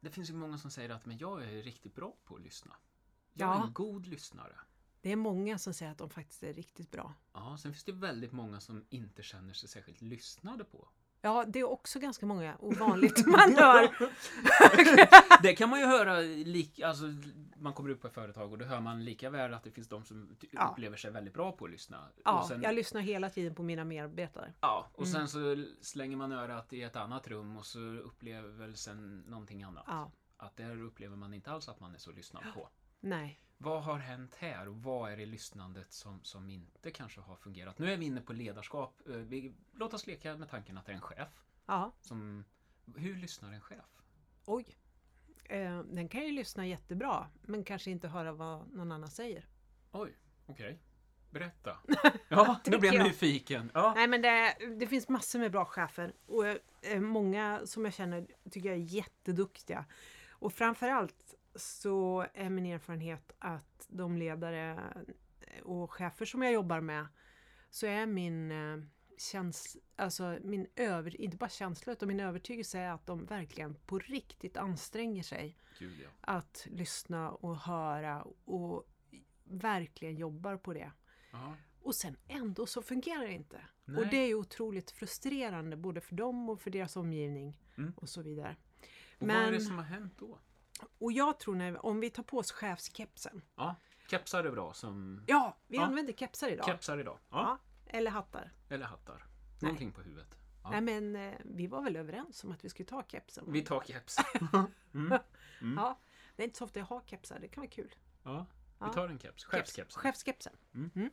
det 0.00 0.10
finns 0.10 0.30
ju 0.30 0.34
många 0.34 0.58
som 0.58 0.70
säger 0.70 0.90
att 0.90 1.06
men 1.06 1.18
jag 1.18 1.44
är 1.44 1.62
riktigt 1.62 1.94
bra 1.94 2.16
på 2.24 2.36
att 2.36 2.42
lyssna. 2.42 2.76
Jag 3.32 3.48
är 3.50 3.54
Ja. 3.54 3.66
en 3.66 3.72
god 3.72 4.06
lyssnare. 4.06 4.56
Det 5.00 5.12
är 5.12 5.16
många 5.16 5.58
som 5.58 5.74
säger 5.74 5.92
att 5.92 5.98
de 5.98 6.10
faktiskt 6.10 6.42
är 6.42 6.52
riktigt 6.52 6.90
bra. 6.90 7.14
Ja, 7.32 7.56
sen 7.60 7.72
finns 7.72 7.84
det 7.84 7.92
väldigt 7.92 8.32
många 8.32 8.60
som 8.60 8.84
inte 8.90 9.22
känner 9.22 9.54
sig 9.54 9.68
särskilt 9.68 10.00
lyssnade 10.02 10.64
på. 10.64 10.88
Ja, 11.24 11.44
det 11.48 11.58
är 11.60 11.64
också 11.70 11.98
ganska 11.98 12.26
många 12.26 12.56
ovanligt 12.60 13.26
man 13.26 13.54
hör. 13.56 13.88
Det 15.42 15.54
kan 15.54 15.68
man 15.68 15.80
ju 15.80 15.86
höra, 15.86 16.18
lik, 16.20 16.80
alltså, 16.80 17.04
man 17.56 17.72
kommer 17.72 17.90
ut 17.90 18.00
på 18.00 18.06
ett 18.06 18.14
företag 18.14 18.52
och 18.52 18.58
då 18.58 18.64
hör 18.64 18.80
man 18.80 19.04
lika 19.04 19.30
väl 19.30 19.54
att 19.54 19.64
det 19.64 19.70
finns 19.70 19.88
de 19.88 20.04
som 20.04 20.36
Ja. 20.50 20.68
upplever 20.72 20.96
sig 20.96 21.10
väldigt 21.10 21.34
bra 21.34 21.52
på 21.52 21.64
att 21.64 21.70
lyssna. 21.70 22.08
Ja, 22.24 22.44
sen, 22.48 22.62
jag 22.62 22.74
lyssnar 22.74 23.00
hela 23.00 23.30
tiden 23.30 23.54
på 23.54 23.62
mina 23.62 23.84
medarbetare. 23.84 24.52
ja, 24.60 24.86
och 24.92 25.06
Mm. 25.06 25.12
sen 25.12 25.28
så 25.28 25.64
slänger 25.80 26.16
man 26.16 26.32
örat 26.32 26.72
i 26.72 26.82
ett 26.82 26.96
annat 26.96 27.28
rum 27.28 27.56
och 27.56 27.66
så 27.66 27.78
upplevelsen 27.78 29.20
någonting 29.20 29.62
annat. 29.62 29.84
Ja, 29.86 30.10
Att 30.36 30.56
där 30.56 30.82
upplever 30.82 31.16
man 31.16 31.34
inte 31.34 31.50
alls 31.50 31.68
att 31.68 31.80
man 31.80 31.94
är 31.94 31.98
så 31.98 32.12
lyssnad 32.12 32.42
på. 32.54 32.68
nej. 33.00 33.38
Vad 33.62 33.82
har 33.82 33.98
hänt 33.98 34.34
här 34.34 34.68
och 34.68 34.76
vad 34.82 35.12
är 35.12 35.16
det 35.16 35.26
lyssnandet 35.26 35.92
som, 35.92 36.20
som 36.24 36.50
inte 36.50 36.90
kanske 36.90 37.20
har 37.20 37.36
fungerat? 37.36 37.78
Nu 37.78 37.92
är 37.92 37.96
vi 37.96 38.06
inne 38.06 38.20
på 38.20 38.32
ledarskap. 38.32 39.00
Eh, 39.08 39.12
Vi, 39.16 39.54
låt 39.74 39.94
oss 39.94 40.06
leka 40.06 40.36
med 40.36 40.50
tanken 40.50 40.78
att 40.78 40.86
det 40.86 40.92
är 40.92 40.96
en 40.96 41.00
chef. 41.02 41.28
Ja, 41.66 41.92
Som, 42.00 42.44
hur 42.96 43.16
lyssnar 43.16 43.52
en 43.52 43.60
chef? 43.60 43.84
oj. 44.44 44.76
Eh, 45.44 45.78
den 45.82 46.08
kan 46.08 46.20
ju 46.26 46.32
lyssna 46.32 46.66
jättebra, 46.66 47.26
men 47.42 47.64
kanske 47.64 47.90
inte 47.90 48.08
höra 48.08 48.32
vad 48.32 48.68
någon 48.72 48.92
annan 48.92 49.10
säger. 49.10 49.46
Oj, 49.92 50.16
okej. 50.46 50.78
Berätta. 51.30 51.76
Ja, 52.28 52.60
nu 52.66 52.78
blir 52.78 52.92
jag 52.92 53.00
jag. 53.00 53.06
nyfiken. 53.06 53.70
Ja. 53.74 53.92
Nej, 53.96 54.08
men 54.08 54.22
det, 54.22 54.56
det 54.78 54.86
finns 54.86 55.08
massor 55.08 55.38
med 55.38 55.52
bra 55.52 55.64
chefer 55.64 56.12
och 56.26 56.46
eh, 56.82 57.00
många 57.00 57.60
som 57.66 57.84
jag 57.84 57.94
känner 57.94 58.26
tycker 58.50 58.68
jag 58.68 58.78
är 58.78 58.82
jätteduktiga. 58.82 59.84
Och 60.30 60.52
framförallt 60.52 61.34
så 61.54 62.26
är 62.34 62.50
min 62.50 62.66
erfarenhet 62.66 63.32
att 63.38 63.86
de 63.88 64.16
ledare 64.16 64.78
och 65.62 65.92
chefer 65.92 66.24
som 66.26 66.42
jag 66.42 66.52
jobbar 66.52 66.80
med 66.80 67.06
så 67.70 67.86
är 67.86 68.06
min 68.06 68.50
eh, 68.52 68.78
käns 69.18 69.76
alltså 69.96 70.38
min 70.42 70.66
över, 70.76 71.20
inte 71.20 71.36
bara 71.36 71.50
känsla 71.50 71.92
utan 71.92 72.08
min 72.08 72.20
övertygelse 72.20 72.78
är 72.78 72.90
att 72.90 73.06
de 73.06 73.24
verkligen 73.26 73.74
på 73.74 73.98
riktigt 73.98 74.56
anstränger 74.56 75.22
sig 75.22 75.56
Gud, 75.78 75.92
ja. 76.02 76.08
att 76.20 76.66
lyssna 76.70 77.30
och 77.30 77.56
höra 77.56 78.22
och 78.44 78.88
verkligen 79.44 80.16
jobbar 80.16 80.56
på 80.56 80.72
det. 80.74 80.92
ja. 81.32 81.56
Och 81.82 81.94
sen 81.94 82.16
ändå 82.28 82.66
så 82.66 82.82
fungerar 82.82 83.22
det 83.26 83.32
inte. 83.32 83.60
Nej. 83.84 84.00
Och 84.04 84.10
det 84.10 84.16
är 84.16 84.26
ju 84.26 84.34
otroligt 84.34 84.90
frustrerande 84.90 85.76
både 85.76 86.00
för 86.00 86.14
dem 86.14 86.48
och 86.50 86.60
för 86.60 86.70
deras 86.70 86.96
omgivning 86.96 87.58
Mm. 87.78 87.92
och 87.96 88.08
så 88.08 88.22
vidare. 88.22 88.56
Och 89.18 89.26
vad 89.26 89.36
är 89.36 89.44
det 89.44 89.50
men- 89.50 89.60
som 89.60 89.76
har 89.78 89.84
hänt 89.84 90.14
då? 90.18 90.38
Och 90.98 91.12
jag 91.12 91.38
tror 91.40 91.54
när, 91.54 91.86
om 91.86 92.00
vi 92.00 92.10
tar 92.10 92.22
på 92.22 92.38
oss 92.38 92.52
chefskepsen. 92.52 93.42
Ja, 93.56 93.74
kepsar 94.10 94.44
är 94.44 94.50
bra 94.50 94.72
som 94.72 95.24
Ja, 95.26 95.56
vi 95.66 95.76
Ja. 95.76 95.82
använder 95.84 96.12
kepsar 96.12 96.48
idag. 96.48 96.66
kepsar 96.66 96.98
idag. 96.98 97.18
Ja. 97.30 97.36
Ja, 97.40 97.58
eller 97.98 98.10
hattar. 98.10 98.52
Eller 98.68 98.86
hattar. 98.86 99.26
Någonting 99.60 99.92
på 99.92 100.00
huvudet. 100.02 100.36
Ja. 100.62 100.70
Nej 100.70 100.80
men 100.80 101.16
eh, 101.16 101.34
vi 101.44 101.66
var 101.66 101.82
väl 101.82 101.96
överens 101.96 102.44
om 102.44 102.52
att 102.52 102.64
vi 102.64 102.68
skulle 102.68 102.88
ta 102.88 103.02
kepsen? 103.08 103.44
Vi 103.48 103.62
tar 103.62 103.80
keps. 103.80 104.16
Mm. 104.94 105.12
Mm. 105.60 105.78
Ja, 105.78 105.98
det 106.36 106.42
är 106.42 106.44
inte 106.44 106.58
så 106.58 106.64
ofta 106.64 106.78
jag 106.78 106.86
har 106.86 107.00
kepsar, 107.06 107.38
det 107.40 107.48
kan 107.48 107.60
vara 107.60 107.70
kul. 107.70 107.94
Ja, 108.22 108.46
vi 108.86 108.92
tar 108.92 109.08
en. 109.08 109.18
Keps. 109.18 109.44
Chefskepsen. 109.44 110.00
Chefskepsen. 110.02 110.52
Mm. 110.74 110.90
Mm. 110.94 111.10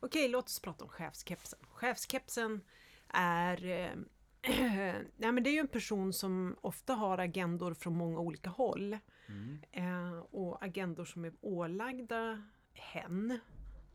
Okej, 0.00 0.28
låt 0.28 0.44
oss 0.44 0.60
prata 0.60 0.84
om 0.84 0.90
chefskepsen. 0.90 1.58
Chefskepsen 1.68 2.60
är 3.08 3.64
eh, 3.64 3.90
Nej, 5.16 5.32
men 5.32 5.42
det 5.42 5.50
är 5.50 5.52
ju 5.52 5.58
en 5.58 5.68
person 5.68 6.12
som 6.12 6.56
ofta 6.60 6.94
har 6.94 7.18
agendor 7.18 7.74
från 7.74 7.96
många 7.96 8.18
olika 8.20 8.50
håll. 8.50 8.98
Mm. 9.28 9.58
Eh, 9.72 10.18
och 10.18 10.64
agendor 10.64 11.04
som 11.04 11.24
är 11.24 11.32
ålagda 11.40 12.42
hen, 12.74 13.38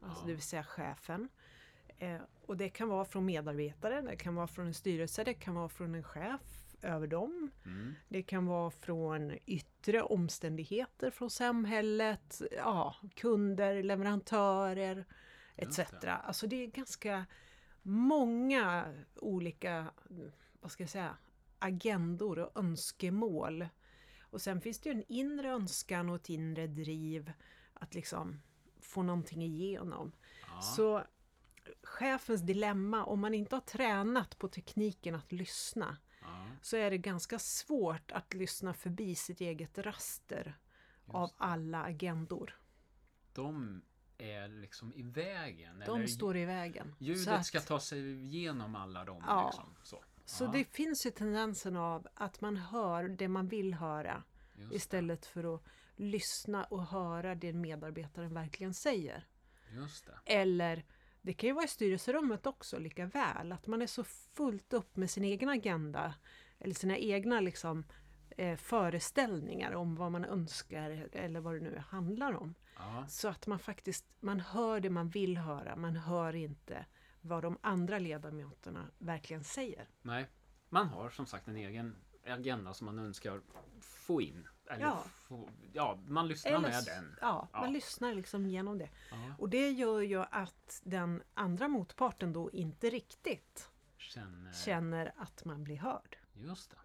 alltså 0.02 0.22
Ja. 0.22 0.28
det 0.28 0.34
vill 0.34 0.42
säga 0.42 0.64
chefen. 0.64 1.30
Eh, 1.98 2.22
och 2.46 2.58
det 2.58 2.70
kan 2.70 2.90
vara 2.90 3.06
från 3.06 3.26
medarbetare, 3.26 4.02
det 4.02 4.16
kan 4.16 4.36
vara 4.36 4.48
från 4.48 4.68
en 4.68 4.74
styrelse, 4.74 5.24
det 5.24 5.34
kan 5.34 5.56
vara 5.56 5.70
från 5.70 5.96
en 5.96 6.04
chef 6.04 6.42
över 6.82 7.08
dem. 7.08 7.52
Mm. 7.66 7.94
Det 8.08 8.24
kan 8.24 8.46
vara 8.46 8.72
från 8.72 9.38
yttre 9.46 10.02
omständigheter 10.02 11.12
från 11.12 11.30
samhället, 11.30 12.42
ja, 12.58 12.96
kunder, 13.16 13.84
leverantörer 13.84 15.06
etc. 15.56 15.80
Det. 16.02 16.12
Alltså 16.12 16.48
det 16.48 16.64
är 16.64 16.68
ganska 16.68 17.26
många 17.88 18.94
olika, 19.16 19.92
vad 20.60 20.72
ska 20.72 20.84
jag 20.84 20.90
säga, 20.90 21.18
agendor 21.60 22.40
och 22.40 22.58
önskemål. 22.60 23.68
Och 24.22 24.42
sen 24.42 24.62
finns 24.62 24.80
det 24.80 24.90
ju 24.90 24.96
en 24.96 25.04
inre 25.08 25.50
önskan 25.50 26.10
och 26.10 26.16
ett 26.16 26.30
inre 26.30 26.68
driv 26.68 27.32
att 27.74 27.96
liksom 27.96 28.42
få 28.80 29.04
någonting 29.04 29.44
igenom. 29.44 30.12
Ja. 30.48 30.62
Så 30.62 31.04
chefens 31.84 32.42
dilemma, 32.42 33.06
om 33.06 33.20
man 33.20 33.34
inte 33.34 33.56
har 33.56 33.62
tränat 33.62 34.38
på 34.38 34.48
tekniken 34.48 35.16
att 35.16 35.32
lyssna, 35.32 35.98
ja. 36.22 36.46
så 36.62 36.78
är 36.78 36.92
det 36.92 36.98
ganska 36.98 37.40
svårt 37.40 38.12
att 38.12 38.34
lyssna 38.34 38.74
förbi 38.74 39.16
sitt 39.16 39.42
eget 39.42 39.78
raster 39.78 40.58
av 41.06 41.22
Just 41.22 41.38
det. 41.38 41.44
alla 41.44 41.84
agendor. 41.84 42.60
De 43.34 43.82
är 44.18 44.48
liksom 44.48 44.94
i 44.94 45.02
vägen. 45.04 45.84
De 45.86 45.98
eller 45.98 46.08
står 46.08 46.38
i 46.38 46.46
vägen. 46.46 46.96
Ljudet 47.00 47.28
att- 47.28 47.46
ska 47.46 47.60
ta 47.62 47.80
sig 47.80 48.24
igenom 48.24 48.76
alla 48.76 49.06
dem. 49.06 49.24
Ja. 49.28 49.46
Liksom. 49.46 49.76
Så. 49.84 50.04
Så 50.26 50.44
Ja. 50.44 50.52
det 50.52 50.64
finns 50.64 51.06
ju 51.06 51.12
tendensen 51.12 51.78
av 51.78 52.08
att 52.14 52.42
man 52.42 52.58
hör 52.58 53.04
det 53.10 53.28
man 53.28 53.48
vill 53.48 53.74
höra 53.74 54.24
istället 54.72 55.26
för 55.26 55.56
att 55.56 55.64
lyssna 55.96 56.64
och 56.64 56.86
höra 56.88 57.36
det 57.36 57.54
medarbetaren 57.54 58.34
verkligen 58.34 58.74
säger. 58.74 59.26
det. 60.06 60.34
Eller 60.34 60.86
det 61.22 61.34
kan 61.34 61.48
ju 61.48 61.54
vara 61.54 61.66
i 61.66 61.68
styrelserummet 61.68 62.46
också 62.48 62.80
lika 62.80 63.06
väl, 63.06 63.52
att 63.52 63.68
man 63.68 63.82
är 63.82 63.88
så 63.88 64.04
fullt 64.04 64.74
upp 64.74 64.96
med 64.96 65.10
sin 65.12 65.24
egen 65.24 65.50
agenda 65.50 66.14
eller 66.60 66.74
sina 66.76 66.98
egna 66.98 67.40
liksom, 67.40 67.84
eh, 68.38 68.56
föreställningar 68.58 69.72
om 69.76 69.96
vad 69.96 70.12
man 70.12 70.26
önskar 70.26 70.90
eller 71.12 71.40
vad 71.40 71.54
det 71.54 71.60
nu 71.60 71.78
handlar 71.90 72.34
om. 72.34 72.56
Ja, 72.78 73.06
Så 73.08 73.28
att 73.28 73.48
man 73.48 73.60
faktiskt 73.60 74.06
man 74.20 74.40
hör 74.40 74.80
det 74.80 74.90
man 74.90 75.10
vill 75.10 75.38
höra, 75.38 75.76
man 75.76 75.96
hör 75.96 76.36
inte 76.36 76.86
vad 77.22 77.44
de 77.44 77.58
andra 77.62 78.00
ledamöterna 78.00 78.88
verkligen 78.98 79.44
säger. 79.44 79.88
nej. 80.02 80.30
Man 80.70 80.88
har 80.88 81.10
som 81.10 81.26
sagt 81.26 81.48
en 81.48 81.56
egen 81.58 81.96
agenda 82.26 82.74
som 82.74 82.86
man 82.86 83.00
önskar 83.00 83.42
få 83.82 84.22
in. 84.22 84.48
Eller 84.70 84.82
Ja. 84.82 85.04
Få, 85.14 85.50
ja, 85.74 86.00
man 86.08 86.28
lyssnar 86.28 86.52
Eller 86.52 86.70
med 86.70 86.84
den. 86.86 87.16
Ja, 87.22 87.48
man 87.54 87.64
Ja. 87.64 87.70
lyssnar 87.70 88.14
liksom 88.14 88.46
genom 88.48 88.78
det. 88.78 88.90
Ja, 89.12 89.18
Och 89.38 89.50
det 89.50 89.72
gör 89.72 90.02
ju 90.02 90.22
att 90.32 90.82
den 90.84 91.24
andra 91.34 91.68
motparten 91.68 92.34
då 92.34 92.52
inte 92.52 92.90
riktigt 92.90 93.70
känner... 93.98 94.54
känner 94.54 95.14
att 95.18 95.46
man 95.46 95.64
blir 95.64 95.78
hörd. 95.78 96.18
Just 96.34 96.72
det. 96.72 96.78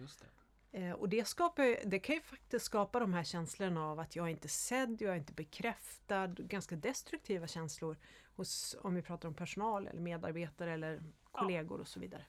Just 0.00 0.20
det. 0.20 0.26
Eh, 0.72 0.92
och 0.92 1.08
det, 1.08 1.24
skapar, 1.28 1.88
det 1.88 1.98
kan 1.98 2.14
ju 2.14 2.20
faktiskt 2.20 2.64
skapa 2.66 3.00
de 3.00 3.14
här 3.14 3.24
känslorna 3.24 3.84
av 3.86 4.00
att 4.00 4.16
jag 4.16 4.26
är 4.26 4.30
inte 4.30 4.48
sedd, 4.48 5.02
jag 5.02 5.12
är 5.12 5.16
inte 5.18 5.32
bekräftad. 5.32 6.26
Ganska 6.26 6.76
destruktiva 6.76 7.46
känslor 7.46 7.96
hos, 8.36 8.76
om 8.80 8.94
vi 8.94 9.02
pratar 9.02 9.28
om 9.28 9.34
personal 9.34 9.86
eller 9.86 10.00
medarbetare 10.00 10.72
eller 10.72 11.02
kollegor 11.32 11.80
och 11.80 11.88
så 11.88 12.00
vidare. 12.00 12.24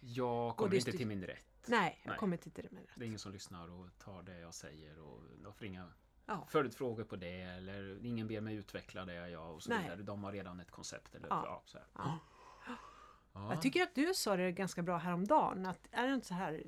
Jag 0.00 0.56
kommer 0.56 0.74
inte 0.74 0.92
till 0.92 1.06
min 1.06 1.24
rätt. 1.24 1.44
Nej, 1.66 1.98
jag 2.02 2.10
Nej. 2.10 2.18
kommer 2.18 2.36
inte 2.36 2.50
till 2.50 2.64
det 2.64 2.70
med 2.70 2.82
Det 2.96 3.04
är 3.04 3.06
ingen 3.06 3.18
som 3.18 3.32
lyssnar 3.32 3.70
och 3.70 3.98
tar 3.98 4.22
det 4.22 4.38
jag 4.40 4.54
säger 4.54 4.98
och 5.00 5.22
de 5.42 5.54
får 5.54 5.66
inga 5.66 5.92
Ja. 6.26 6.46
följdfrågor 6.50 7.04
på 7.04 7.16
det 7.16 7.40
eller 7.40 8.06
ingen 8.06 8.26
ber 8.28 8.40
mig 8.40 8.54
utveckla 8.54 9.04
det 9.04 9.28
jag 9.30 9.54
och 9.54 9.62
så 9.62 9.70
Nej. 9.70 9.82
vidare. 9.82 10.02
De 10.02 10.24
har 10.24 10.32
redan 10.32 10.60
ett 10.60 10.70
koncept. 10.70 11.14
Eller, 11.14 11.28
Ja. 11.30 11.42
ja. 11.44 11.62
så 11.64 11.78
här. 11.78 12.18
Ja. 13.38 13.44
Ja. 13.44 13.52
Jag 13.54 13.62
tycker 13.62 13.82
att 13.82 13.94
du 13.94 14.14
sa 14.14 14.36
det 14.36 14.52
ganska 14.52 14.82
bra 14.82 14.96
häromdagen. 14.96 15.66
Att 15.66 15.88
är 15.92 16.06
det 16.06 16.14
inte 16.14 16.26
så 16.26 16.34
här, 16.34 16.62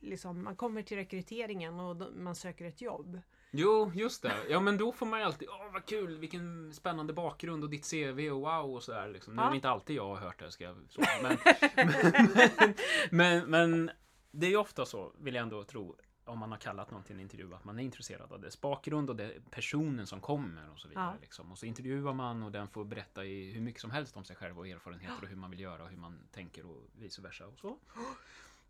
liksom, 0.00 0.44
man 0.44 0.56
kommer 0.56 0.82
till 0.82 0.96
rekryteringen 0.96 1.80
och 1.80 1.96
man 2.16 2.34
söker 2.34 2.64
ett 2.64 2.80
jobb. 2.80 3.20
Jo, 3.50 3.92
just 3.94 4.22
det. 4.22 4.32
Ja, 4.48 4.60
men 4.60 4.78
då 4.78 4.92
får 4.92 5.06
man 5.06 5.20
ju 5.20 5.26
alltid, 5.26 5.48
åh 5.48 5.72
vad 5.72 5.86
kul, 5.86 6.18
vilken 6.18 6.72
spännande 6.74 7.12
bakgrund 7.12 7.64
och 7.64 7.70
ditt 7.70 7.90
CV 7.90 8.30
och 8.30 8.40
wow 8.40 8.74
och 8.74 8.82
sådär. 8.82 9.08
Liksom. 9.08 9.36
Nu 9.36 9.42
är 9.42 9.50
det 9.50 9.56
inte 9.56 9.68
alltid 9.70 9.96
jag 9.96 10.08
har 10.08 10.16
hört 10.16 10.38
det, 10.38 10.50
ska 10.50 10.64
jag 10.64 10.76
så. 10.88 11.02
Men, 11.22 11.36
men, 11.76 12.74
men, 13.10 13.50
men 13.50 13.90
det 14.30 14.46
är 14.46 14.50
ju 14.50 14.56
ofta 14.56 14.86
så, 14.86 15.12
vill 15.18 15.34
jag 15.34 15.42
ändå 15.42 15.64
tro, 15.64 15.96
om 16.26 16.38
man 16.38 16.50
har 16.50 16.58
kallat 16.58 16.90
någon 16.90 17.02
till 17.02 17.14
en 17.14 17.20
intervju, 17.20 17.54
att 17.54 17.64
man 17.64 17.78
är 17.78 17.82
intresserad 17.82 18.32
av 18.32 18.40
dess 18.40 18.60
bakgrund 18.60 19.10
och 19.10 19.16
det 19.16 19.50
personen 19.50 20.06
som 20.06 20.20
kommer 20.20 20.70
och 20.70 20.78
så 20.78 20.88
vidare. 20.88 21.04
Ja. 21.14 21.20
Liksom. 21.20 21.52
Och 21.52 21.58
så 21.58 21.66
intervjuar 21.66 22.12
man 22.12 22.42
och 22.42 22.52
den 22.52 22.68
får 22.68 22.84
berätta 22.84 23.24
i 23.24 23.52
hur 23.52 23.60
mycket 23.60 23.80
som 23.80 23.90
helst 23.90 24.16
om 24.16 24.24
sig 24.24 24.36
själv 24.36 24.58
och 24.58 24.68
erfarenheter 24.68 25.22
och 25.22 25.28
hur 25.28 25.36
man 25.36 25.50
vill 25.50 25.60
göra 25.60 25.82
och 25.82 25.88
hur 25.88 25.96
man 25.96 26.18
tänker 26.32 26.66
och 26.66 26.82
vice 26.98 27.22
versa 27.22 27.46
och 27.46 27.58
så. 27.58 27.78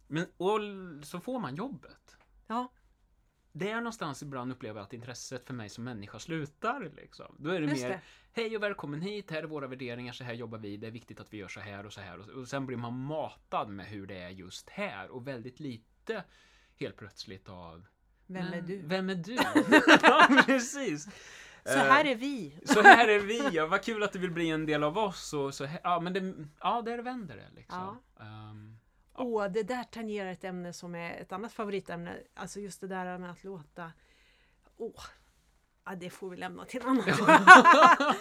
Men 0.06 0.26
och 0.36 0.60
så 1.06 1.20
får 1.20 1.40
man 1.40 1.56
jobbet 1.56 2.16
Ja, 2.46 2.72
det 3.52 3.70
är 3.70 3.76
någonstans 3.76 4.22
ibland 4.22 4.52
upplever 4.52 4.80
jag 4.80 4.84
att 4.84 4.92
intresset 4.92 5.46
för 5.46 5.54
mig 5.54 5.68
som 5.68 5.84
människa 5.84 6.18
slutar. 6.18 6.92
Liksom. 6.96 7.36
Då 7.38 7.50
är 7.50 7.60
det 7.60 7.66
just 7.66 7.82
mer, 7.82 7.88
det. 7.88 8.00
hej 8.32 8.56
och 8.56 8.62
välkommen 8.62 9.00
hit, 9.00 9.30
här 9.30 9.42
är 9.42 9.46
våra 9.46 9.66
värderingar, 9.66 10.12
så 10.12 10.24
här 10.24 10.34
jobbar 10.34 10.58
vi, 10.58 10.76
det 10.76 10.86
är 10.86 10.90
viktigt 10.90 11.20
att 11.20 11.32
vi 11.32 11.36
gör 11.36 11.48
så 11.48 11.60
här 11.60 11.86
och 11.86 11.92
så 11.92 12.00
här. 12.00 12.18
Och, 12.18 12.28
och 12.28 12.48
sen 12.48 12.66
blir 12.66 12.76
man 12.76 13.00
matad 13.00 13.68
med 13.68 13.86
hur 13.86 14.06
det 14.06 14.18
är 14.18 14.30
just 14.30 14.70
här 14.70 15.08
och 15.08 15.26
väldigt 15.26 15.60
lite 15.60 16.24
helt 16.80 16.96
plötsligt 16.96 17.48
av 17.48 17.86
Vem 18.26 18.46
är 18.46 18.50
"Men, 18.50 18.66
du? 18.66 18.76
Vem 18.82 19.10
är 19.10 19.14
du? 19.14 19.34
ja, 20.02 20.42
precis. 20.46 21.08
Så 21.64 21.78
här 21.78 22.04
Eh, 22.04 22.10
är 22.10 22.14
vi. 22.16 22.58
så 22.64 22.82
här 22.82 23.08
är 23.08 23.18
vi, 23.18 23.48
ja, 23.52 23.66
vad 23.66 23.82
kul 23.82 24.02
att 24.02 24.12
du 24.12 24.18
vill 24.18 24.30
bli 24.30 24.50
en 24.50 24.66
del 24.66 24.82
av 24.84 24.98
oss. 24.98 25.32
Och 25.32 25.54
så, 25.54 25.68
ja, 25.82 26.00
men 26.00 26.12
det, 26.12 26.34
ja, 26.60 26.82
där 26.82 26.98
vänder 26.98 27.36
det 27.36 27.50
liksom. 27.54 27.98
Ehm, 28.20 28.78
Ja. 29.18 29.22
Åh, 29.24 29.46
det 29.48 29.62
där 29.62 29.84
tangerar 29.84 30.32
ett 30.32 30.44
ämne 30.44 30.72
som 30.72 30.94
är 30.94 31.10
ett 31.20 31.32
annat 31.32 31.52
favoritämne. 31.52 32.16
Alltså 32.34 32.60
just 32.60 32.80
det 32.80 32.86
där 32.88 33.18
med 33.18 33.30
att 33.30 33.44
låta... 33.44 33.92
Åh, 34.76 35.02
ja, 35.84 35.94
det 35.94 36.10
får 36.10 36.30
vi 36.30 36.36
lämna 36.36 36.64
till 36.64 36.80
en 36.82 36.88
annan. 36.88 37.04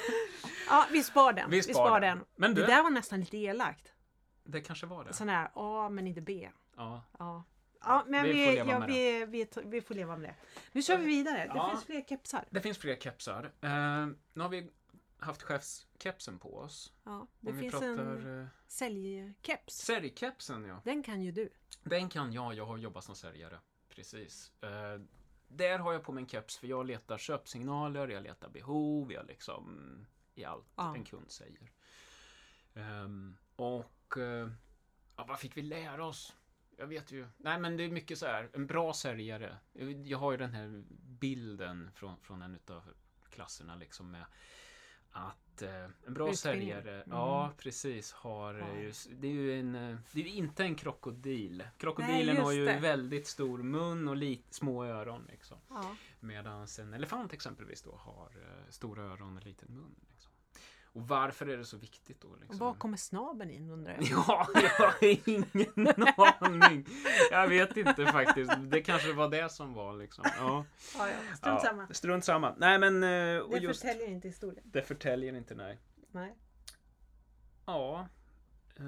ja, 0.70 0.86
vi 0.92 1.04
spar 1.04 1.34
den. 1.34 1.50
Vi 1.50 1.64
spar 1.64 2.00
den. 2.00 2.24
Men 2.36 2.54
det 2.56 2.62
du- 2.62 2.68
där 2.68 2.84
var 2.84 2.90
nästan 2.90 3.20
lite 3.20 3.38
elakt. 3.38 3.94
det 4.44 4.62
kanske 4.62 4.86
var 4.86 5.04
det. 5.04 5.14
Sån 5.14 5.30
här 5.30 5.50
A 5.54 5.90
men 5.90 6.08
inte 6.08 6.22
B. 6.22 6.50
Ja. 6.78 7.04
Ja. 7.20 7.44
Ja, 7.82 8.06
men 8.08 8.24
Vi 8.24 8.34
vi, 8.34 8.46
får 8.46 8.68
ja, 8.70 8.86
vi, 8.88 9.26
vi, 9.26 9.48
vi 9.66 9.82
får 9.82 9.96
leva 9.96 10.18
med 10.18 10.30
det. 10.30 10.36
Nu 10.72 10.82
kör 10.82 10.98
vi 10.98 11.06
vidare. 11.06 11.38
Det 11.38 11.52
Ja. 11.56 11.70
finns 11.70 11.84
fler 11.86 12.02
kepsar. 12.02 12.46
Det 12.50 12.62
finns 12.62 12.78
fler 12.78 12.96
kepsar. 12.96 13.44
Eh, 13.62 14.08
nu 14.34 14.42
har 14.42 14.50
vi 14.50 14.72
haft 15.18 15.42
chefskepsen 15.42 16.40
på 16.40 16.58
oss. 16.58 16.94
Ja, 17.04 17.28
det 17.40 17.52
Om 17.52 17.60
finns 17.60 17.72
pratar 17.72 17.88
en 17.88 18.42
eh, 18.42 18.48
säljkeps. 18.68 19.74
säljkepsen, 19.78 20.66
ja. 20.66 20.82
Den 20.84 21.04
kan 21.04 21.22
ju 21.22 21.32
du. 21.32 21.50
Den 21.84 22.10
kan 22.10 22.34
jag, 22.34 22.54
jag 22.54 22.66
har 22.66 22.78
jobbat 22.78 23.04
som 23.04 23.16
säljare. 23.16 23.60
Precis. 23.90 24.52
Eh, 24.62 25.02
där 25.48 25.80
har 25.80 25.94
jag 25.94 26.04
på 26.04 26.12
mig 26.12 26.22
en 26.22 26.28
keps 26.30 26.58
för 26.58 26.68
jag 26.68 26.86
letar 26.86 27.18
köpsignaler, 27.18 28.08
jag 28.08 28.24
letar 28.24 28.50
behov, 28.50 29.12
jag 29.12 29.26
liksom 29.28 29.80
i 30.36 30.46
allt 30.46 30.66
Ja. 30.76 30.96
en 30.96 31.04
kund 31.04 31.32
säger. 31.32 31.72
Ehm, 32.74 33.38
och 33.56 34.18
eh, 34.18 34.50
ja, 35.18 35.26
vad 35.28 35.40
fick 35.40 35.58
vi 35.58 35.62
lära 35.62 36.06
oss? 36.06 36.36
Jag 36.78 36.88
vet 36.88 37.12
ju. 37.12 37.28
Nej 37.38 37.60
men 37.60 37.78
det 37.78 37.84
är 37.84 37.90
mycket 37.90 38.18
så 38.18 38.26
här, 38.26 38.50
en 38.54 38.68
bra 38.68 38.94
säljare. 38.94 39.58
Jag 40.06 40.18
har 40.18 40.32
ju 40.32 40.38
den 40.38 40.54
här 40.54 40.84
bilden 41.20 41.92
från, 41.96 42.18
från 42.22 42.42
en 42.42 42.56
utav 42.56 42.84
klasserna 43.30 43.76
liksom 43.76 44.12
med 44.12 44.26
att 45.12 45.62
eh, 45.62 45.70
en 45.84 45.92
bra 46.14 46.30
Utbildning. 46.32 46.36
säljare, 46.36 46.96
Mm. 46.96 47.18
ja 47.18 47.52
precis, 47.58 48.12
har 48.14 48.54
Ja. 48.54 48.76
ju, 48.76 48.92
det 49.12 49.28
är 49.28 49.32
ju 49.32 49.60
en, 49.60 49.76
eh, 49.76 49.98
det 50.12 50.20
är 50.22 50.24
ju 50.24 50.30
inte 50.32 50.64
en 50.64 50.76
krokodil. 50.76 51.64
Krokodilen 51.78 52.28
just 52.36 52.42
har 52.42 52.52
ju 52.52 52.66
det. 52.66 52.80
väldigt 52.80 53.28
stor 53.28 53.64
mun 53.64 54.08
och 54.08 54.16
lit, 54.16 54.54
små 54.54 54.86
öron 54.86 55.28
liksom. 55.32 55.58
Ja. 55.70 55.96
Medan 56.20 56.68
en 56.80 56.94
elefant 56.94 57.34
exempelvis 57.34 57.82
då 57.82 57.96
har 57.96 58.26
eh, 58.42 58.70
stora 58.72 59.04
öron 59.04 59.38
och 59.38 59.46
liten 59.46 59.74
mun. 59.76 59.96
Och 60.96 61.08
varför 61.08 61.48
är 61.48 61.58
det 61.58 61.66
så 61.66 61.78
viktigt 61.78 62.22
då? 62.22 62.28
Och 62.28 62.40
Liksom? 62.40 62.58
var 62.58 62.74
kommer 62.74 62.98
snabeln 62.98 63.50
in 63.52 63.70
undrar 63.70 63.94
jag? 63.94 64.04
Ja, 64.28 64.48
jag 64.54 64.70
har 64.70 64.96
ingen 65.02 65.88
aning. 66.40 66.86
Jag 67.32 67.48
vet 67.48 67.78
inte 67.78 68.06
faktiskt. 68.06 68.52
Det 68.62 68.82
kanske 68.82 69.14
var 69.14 69.30
det 69.30 69.50
som 69.52 69.74
var 69.74 69.94
liksom. 69.98 70.24
Ja, 70.38 70.66
Ja, 70.98 71.10
ja. 71.10 71.36
Strunt 71.36 71.60
ja, 71.64 71.70
samma. 71.70 71.88
Strunt 71.94 72.26
samma. 72.26 72.56
Nej 72.58 72.80
men... 72.80 73.04
eh, 73.04 73.40
Och 73.42 73.52
Det 73.52 73.58
just, 73.60 73.82
förtäljer 73.82 74.08
inte 74.08 74.28
historien. 74.28 74.64
det 74.72 74.82
förtäljer 74.82 75.34
inte, 75.36 75.56
nej. 75.56 75.80
Nej. 76.12 76.36
Ja. 77.66 78.08
eh, 78.76 78.84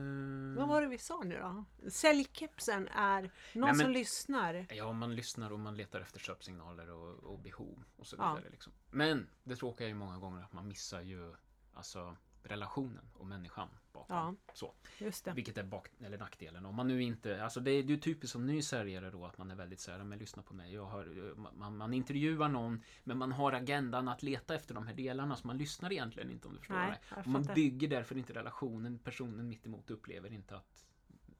Vad 0.58 0.68
var 0.68 0.82
det 0.82 0.88
vi 0.88 0.98
sa 0.98 1.22
nu 1.26 1.38
då? 1.38 1.90
Säljkepsen 1.90 2.88
är 2.88 3.22
någon 3.22 3.30
Nej, 3.54 3.62
men- 3.62 3.76
som 3.76 3.92
lyssnar. 3.92 4.66
Ja, 4.70 4.92
man 4.92 5.16
lyssnar 5.16 5.52
och 5.54 5.60
man 5.60 5.78
letar 5.78 6.02
efter 6.02 6.20
köpsignaler 6.20 6.90
och, 6.92 7.24
och 7.34 7.40
behov 7.40 7.84
och 7.96 8.08
så 8.08 8.16
Ja. 8.20 8.34
vidare. 8.36 8.52
Liksom. 8.52 8.74
Men 8.92 9.30
det 9.44 9.56
tråkiga 9.56 9.88
är 9.88 9.90
ju 9.90 9.96
många 9.96 10.18
gånger 10.18 10.44
att 10.44 10.54
man 10.54 10.68
missar 10.68 11.02
ju 11.02 11.34
alltså 11.78 12.16
relationen 12.44 13.10
och 13.14 13.26
människan 13.26 13.70
bakom. 13.94 14.16
Ja. 14.16 14.36
Så. 14.54 14.74
Just 14.98 15.26
det. 15.26 15.34
Vilket 15.34 15.58
är 15.58 15.64
bak 15.64 15.90
eller 16.00 16.18
nackdelen. 16.18 16.66
Om 16.66 16.76
man 16.76 16.88
nu 16.88 17.04
inte, 17.04 17.44
alltså 17.44 17.60
det 17.60 17.72
är 17.72 17.84
ju 17.84 17.98
typiskt 17.98 18.32
som 18.32 18.46
ny 18.46 18.62
säljare 18.62 19.12
då 19.12 19.26
att 19.26 19.38
man 19.38 19.52
är 19.52 19.56
väldigt 19.56 19.80
såhär, 19.80 20.04
men 20.04 20.20
lyssna 20.20 20.44
på 20.44 20.54
mig. 20.54 20.74
Jag 20.74 20.86
har, 20.86 21.36
man, 21.36 21.78
man 21.78 21.94
intervjuar 21.94 22.50
någon 22.50 22.84
men 23.04 23.18
man 23.18 23.32
har 23.32 23.54
agendan 23.54 24.08
att 24.08 24.24
leta 24.24 24.56
efter 24.56 24.74
de 24.74 24.88
här 24.88 24.94
delarna 24.94 25.36
så 25.36 25.48
man 25.48 25.58
lyssnar 25.58 25.92
egentligen 25.92 26.32
inte 26.32 26.48
om 26.48 26.54
du 26.54 26.60
förstår 26.60 26.76
Nej, 26.76 27.00
jag 27.10 27.20
Och 27.20 27.28
man 27.28 27.44
bygger 27.44 27.88
därför 27.88 28.18
inte 28.18 28.34
relationen, 28.34 29.00
personen 29.00 29.48
mitt 29.48 29.66
emot 29.66 29.90
upplever 29.90 30.34
inte 30.34 30.56
att... 30.56 30.86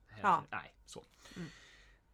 Här, 0.06 0.22
Ja. 0.22 0.44
Nej, 0.50 0.74
så. 0.86 1.04
Mm. 1.36 1.48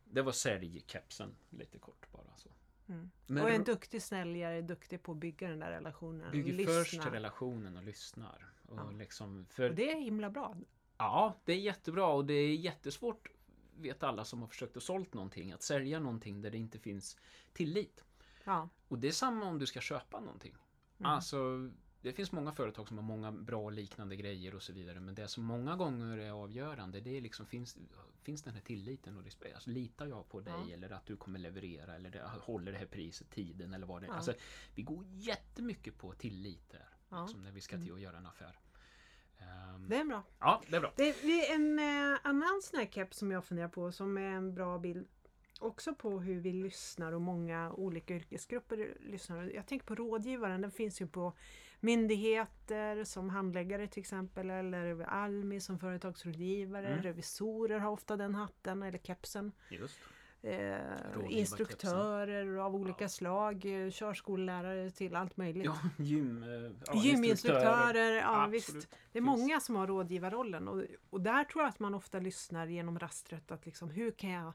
Det 0.05 0.23
var 0.23 0.33
säljkepsen 0.33 1.37
lite 1.51 1.79
kort 1.79 2.13
bara. 2.13 2.37
Så. 2.37 2.51
Mm. 2.89 3.11
Och 3.43 3.51
en 3.51 3.65
duktig 3.65 4.03
säljare 4.03 4.55
är 4.55 4.63
duktig 4.63 5.03
på 5.03 5.13
att 5.13 5.19
bygga 5.19 5.49
den 5.49 5.59
där 5.59 5.71
relationen. 5.71 6.31
bygger 6.31 6.67
först 6.67 7.07
relationen 7.07 7.77
och 7.77 7.83
lyssnar. 7.83 8.53
Och 8.69 8.79
Ja. 8.79 8.91
liksom, 8.91 9.47
för, 9.51 9.69
Och 9.71 9.75
det 9.77 9.93
är 9.93 10.01
himla 10.01 10.31
bra. 10.31 10.57
Ja, 10.99 11.41
det 11.45 11.53
är 11.53 11.59
jättebra 11.59 12.07
och 12.07 12.25
det 12.25 12.35
är 12.35 12.55
jättesvårt, 12.55 13.29
vet 13.77 14.03
alla 14.03 14.25
som 14.25 14.41
har 14.41 14.49
försökt 14.49 14.77
att 14.77 14.83
sålt 14.83 15.15
någonting, 15.15 15.53
att 15.53 15.63
sälja 15.63 16.01
någonting 16.01 16.43
där 16.43 16.51
det 16.51 16.59
inte 16.59 16.79
finns 16.79 17.17
tillit. 17.53 18.05
Ja. 18.45 18.69
Och 18.89 18.99
det 18.99 19.09
är 19.09 19.13
samma 19.13 19.47
om 19.47 19.59
du 19.59 19.67
ska 19.67 19.81
köpa 19.81 20.21
någonting. 20.21 20.55
Mm. 20.99 21.11
Alltså, 21.11 21.71
det 22.05 22.13
finns 22.13 22.33
många 22.33 22.53
företag 22.53 22.89
som 22.89 22.99
har 22.99 23.05
många 23.05 23.33
bra 23.33 23.63
och 23.65 23.73
liknande 23.73 24.17
grejer 24.17 24.55
och 24.55 24.63
så 24.63 24.73
vidare. 24.73 25.01
Men 25.01 25.15
det 25.15 25.29
som 25.29 25.45
många 25.45 25.77
gånger 25.77 26.19
är 26.19 26.31
avgörande, 26.31 27.01
det 27.01 27.17
är 27.17 27.21
liksom 27.21 27.47
finns, 27.47 27.77
finns 28.23 28.43
den 28.43 28.55
här 28.55 28.61
tilliten 28.61 29.17
och 29.17 29.25
respekt. 29.25 29.55
Alltså, 29.55 29.71
litar 29.71 30.07
jag 30.07 30.29
på 30.29 30.41
dig 30.41 30.55
Ja. 30.69 30.75
eller 30.75 30.91
att 30.91 31.07
du 31.07 31.17
kommer 31.17 31.39
leverera 31.39 31.95
eller 31.95 32.11
det, 32.11 32.23
håller 32.41 32.73
det 32.73 32.79
här 32.79 32.87
priset, 32.87 33.31
tiden 33.31 33.75
eller 33.75 33.87
vad 33.87 34.03
det 34.03 34.07
är. 34.07 34.09
Ja. 34.11 34.15
Alltså, 34.17 34.35
vi 34.75 34.83
går 34.83 35.05
jättemycket 35.09 35.99
på 35.99 36.13
tillit 36.13 36.71
där. 36.71 36.89
Ja. 37.09 37.23
Liksom, 37.23 37.43
när 37.43 37.53
vi 37.53 37.61
ska 37.61 37.75
Mm. 37.77 37.87
till 37.87 37.95
att 37.95 38.01
göra 38.01 38.17
en 38.19 38.27
affär. 38.27 38.59
Ehm, 39.39 39.89
Det 39.89 39.97
är 39.97 40.05
bra. 40.05 40.23
Ja, 40.41 40.63
det 40.71 40.77
är 40.77 40.81
bra. 40.81 40.93
Det 40.97 41.09
är 41.09 41.55
en 41.55 41.79
eh, 41.79 42.19
annan 42.23 42.61
sån 42.63 42.79
här 42.79 42.87
keps 42.87 43.19
som 43.19 43.31
jag 43.31 43.45
funderar 43.45 43.69
på 43.69 43.93
som 43.93 44.19
är 44.19 44.23
en 44.23 44.55
bra 44.55 44.79
bild 44.79 45.07
också 45.61 45.95
på 45.95 46.21
hur 46.21 46.41
vi 46.41 46.53
lyssnar 46.53 47.13
och 47.13 47.21
många 47.21 47.73
olika 47.73 48.15
yrkesgrupper 48.15 48.97
lyssnar. 49.01 49.45
Jag 49.55 49.67
tänker 49.67 49.87
på 49.87 49.95
rådgivaren, 49.95 50.61
den 50.61 50.71
finns 50.71 51.01
ju 51.01 51.07
på 51.07 51.33
myndigheter 51.85 53.05
som 53.05 53.31
handläggare 53.31 53.87
till 53.87 54.01
exempel 54.01 54.51
eller 54.51 55.01
Almi 55.01 55.61
som 55.61 55.79
företagsrådgivare. 55.79 56.87
Mm. 56.89 57.03
Revisorer 57.03 57.79
har 57.79 57.91
ofta 57.91 58.17
den 58.17 58.35
hatten 58.35 58.83
eller 58.83 58.99
kepsen. 58.99 59.53
Just. 59.71 59.99
Eh, 60.43 60.77
instruktörer 61.29 62.57
av 62.57 62.75
olika 62.75 63.05
Ja. 63.05 63.09
slag, 63.09 63.65
eh, 63.85 63.91
körskollärare 63.91 64.91
till 64.91 65.17
allt 65.17 65.37
möjligt. 65.37 65.65
Ja, 65.65 65.79
gym... 65.99 66.43
eh, 66.43 66.73
Ja, 66.87 67.03
Gyminstruktörer, 67.03 68.13
ja 68.13 68.43
Absolut. 68.43 68.55
visst. 68.55 68.89
Det 69.13 69.19
är 69.19 69.23
många 69.23 69.61
som 69.61 69.77
har 69.77 69.87
rådgivarrollen 69.87 70.69
och, 70.69 70.83
och 71.11 71.21
där 71.21 71.45
tror 71.45 71.63
jag 71.65 71.69
att 71.69 71.79
man 71.81 71.95
ofta 71.95 72.19
lyssnar 72.19 72.67
genom 72.67 72.99
rastret 72.99 73.51
att 73.51 73.67
liksom, 73.67 73.91
hur 73.91 74.11
kan 74.11 74.31
jag 74.31 74.53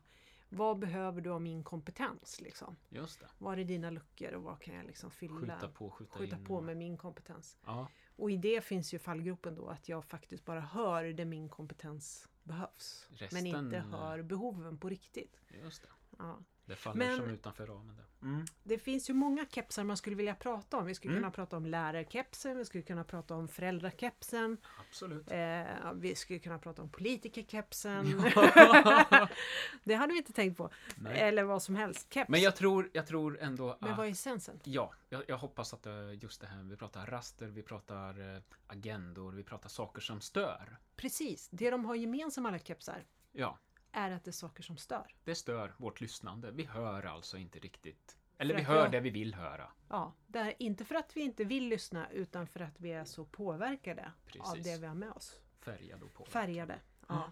vad 0.50 0.80
behöver 0.80 1.22
du 1.22 1.30
av 1.30 1.42
min 1.42 1.64
kompetens? 1.64 2.42
Liksom? 2.42 2.76
Just 2.90 3.20
det. 3.20 3.28
Var 3.38 3.58
är 3.58 3.64
dina 3.64 3.90
luckor 3.90 4.34
och 4.34 4.44
vad 4.44 4.60
kan 4.62 4.76
jag 4.76 4.86
liksom 4.86 5.12
fylla? 5.12 5.40
Skjuta 5.40 5.68
på, 5.70 5.90
skjuta, 5.90 6.18
skjuta 6.18 6.36
in. 6.38 6.46
på 6.46 6.62
med 6.62 6.78
min 6.78 6.98
kompetens. 6.98 7.58
Ja, 7.66 7.88
Och 8.16 8.32
i 8.32 8.38
det 8.38 8.64
finns 8.64 8.94
ju 8.94 9.00
fallgropen 9.00 9.56
då 9.56 9.68
att 9.68 9.90
jag 9.90 10.06
faktiskt 10.06 10.46
bara 10.46 10.60
hör 10.62 11.04
där 11.04 11.26
min 11.26 11.50
kompetens 11.50 12.28
behövs. 12.44 13.08
men 13.10 13.18
Resten, 13.20 13.46
inte 13.48 13.78
eh, 13.78 13.86
hör 13.90 14.22
behoven 14.22 14.78
på 14.78 14.90
riktigt. 14.90 15.42
just 15.64 15.82
det. 15.82 15.90
Ja. 16.18 16.40
Det 16.70 16.76
faller 16.76 16.98
Men- 17.08 17.18
som 17.18 17.30
utanför 17.30 17.68
ramen 17.68 17.96
där. 17.96 18.06
Mm. 18.22 18.46
Det 18.64 18.78
finns 18.78 19.10
ju 19.10 19.14
många 19.14 19.46
kepsar 19.46 19.84
man 19.84 19.98
skulle 19.98 20.16
vilja 20.16 20.36
prata 20.36 20.78
om. 20.78 20.86
Vi 20.86 20.96
skulle 20.96 21.12
Mm. 21.14 21.22
kunna 21.24 21.32
prata 21.32 21.58
om 21.58 21.66
lärarkepsen, 21.66 22.58
vi 22.58 22.66
skulle 22.66 22.84
kunna 22.84 23.04
prata 23.04 23.36
om 23.36 23.48
föräldrakepsen. 23.48 24.58
Absolut. 24.90 25.32
Eh, 25.32 25.64
vi 25.96 26.16
skulle 26.16 26.40
kunna 26.40 26.60
prata 26.60 26.82
om 26.82 26.90
politikerkepsen. 26.90 28.22
Ja. 28.36 29.28
det 29.84 29.94
hade 29.96 30.14
vi 30.14 30.18
inte 30.18 30.34
tänkt 30.34 30.58
på. 30.58 30.70
Nej. 30.96 31.20
Eller 31.20 31.44
vad 31.44 31.64
som 31.64 31.76
helst. 31.76 32.14
Keps. 32.14 32.30
Men 32.30 32.42
jag 32.42 32.56
tror, 32.56 32.90
jag 32.94 33.08
tror 33.08 33.40
ändå 33.42 33.78
Men 33.82 33.90
att... 33.92 33.98
vad 33.98 34.08
är 34.08 34.12
essensen? 34.12 34.60
Ja, 34.64 34.94
jag, 35.10 35.24
jag 35.28 35.38
hoppas 35.38 35.74
att 35.74 35.86
eh, 35.86 36.14
just 36.22 36.42
det 36.42 36.48
här, 36.48 36.64
vi 36.64 36.78
pratar 36.78 37.06
raster, 37.06 37.48
vi 37.48 37.64
pratar 37.64 38.36
eh, 38.36 38.42
agendor, 38.68 39.32
vi 39.32 39.44
pratar 39.44 39.70
saker 39.70 40.02
som 40.02 40.22
stör. 40.22 40.78
Precis, 40.96 41.50
det 41.52 41.70
de 41.72 41.86
har 41.86 41.96
gemensamt 41.96 42.48
alla 42.48 42.60
kepsar 42.60 43.04
Ja, 43.32 43.58
är 43.92 44.12
att 44.12 44.24
det 44.24 44.30
är 44.30 44.32
saker 44.32 44.64
som 44.64 44.78
stör. 44.78 45.16
det 45.24 45.36
stör 45.36 45.74
vårt 45.78 46.02
lyssnande. 46.02 46.52
Vi 46.52 46.64
hör 46.66 47.04
alltså 47.04 47.38
inte 47.38 47.60
riktigt. 47.60 48.18
Eller 48.38 48.56
vi 48.56 48.62
hör 48.62 48.76
jag- 48.76 48.92
det 48.92 49.00
vi 49.00 49.10
vill 49.10 49.36
höra. 49.36 49.68
Ja, 49.90 50.14
det 50.28 50.40
är 50.40 50.54
inte 50.60 50.86
för 50.86 50.96
att 50.96 51.18
vi 51.18 51.22
inte 51.22 51.44
vill 51.44 51.68
lyssna 51.68 52.10
utan 52.12 52.48
för 52.48 52.60
att 52.60 52.80
vi 52.80 52.92
är 52.92 53.06
så 53.06 53.26
påverkade 53.26 54.02
av 54.06 54.32
Precis. 54.54 54.64
det 54.66 54.78
vi 54.82 54.88
har 54.88 54.96
med 54.96 55.12
oss. 55.12 55.36
Färgad 55.62 56.04
och 56.04 56.14
på. 56.14 56.26
Färgade. 56.26 56.76
Ja. 57.08 57.08
Ja. 57.08 57.32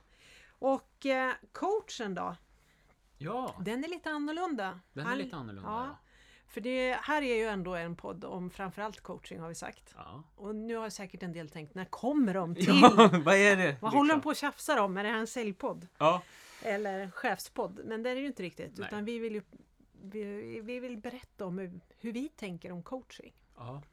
Och 0.60 1.06
eh, 1.06 1.34
coachen 1.52 2.16
då, 2.16 2.36
Ja, 3.18 3.56
den 3.60 3.84
är 3.84 3.88
lite 3.88 4.10
annorlunda. 4.10 4.80
den 4.94 5.06
är 5.06 5.10
Han- 5.10 5.18
lite 5.18 5.36
annorlunda. 5.36 5.70
ja. 5.70 5.86
Ja. 5.86 5.98
För 6.48 6.62
det 6.62 6.94
här 7.02 7.22
är 7.22 7.36
ju 7.36 7.46
ändå 7.46 7.76
en 7.76 7.96
podd 7.96 8.26
om 8.26 8.50
framförallt 8.50 9.02
coaching 9.02 9.40
har 9.40 9.48
vi 9.48 9.56
sagt. 9.56 9.94
Ja. 9.98 10.24
Och 10.36 10.56
nu 10.56 10.76
har 10.76 10.90
säkert 10.90 11.24
en 11.24 11.34
del 11.34 11.50
tänkt, 11.50 11.76
när 11.76 11.86
kommer 11.86 12.34
de 12.34 12.56
till? 12.56 12.80
ja, 12.82 13.10
vad 13.26 13.36
är 13.36 13.56
det? 13.56 13.78
Vad 13.82 13.92
håller 13.94 14.14
de 14.16 14.22
på 14.22 14.30
och 14.30 14.36
tjafsar 14.36 14.78
om? 14.78 14.98
Är 14.98 15.04
det 15.04 15.10
här 15.10 15.18
en 15.18 15.28
säljpodd? 15.28 15.88
Ja, 15.98 16.22
Eller 16.64 17.00
en 17.00 17.12
chefspodd? 17.12 17.80
Men 17.86 18.04
det 18.04 18.10
är 18.10 18.16
det 18.16 18.22
ju 18.22 18.28
inte 18.28 18.44
riktigt. 18.44 18.78
Nej. 18.78 18.88
Utan 18.88 19.06
vi 19.06 19.20
vill 19.20 19.34
ju 19.36 19.42
vi, 20.02 20.62
vi 20.62 20.80
vill 20.80 20.98
berätta 20.98 21.46
om 21.46 21.58
hur, 21.58 21.80
hur 22.00 22.12
vi 22.12 22.30
tänker 22.30 22.72
om 22.72 22.84
coaching. 22.84 23.34
ja. 23.56 23.84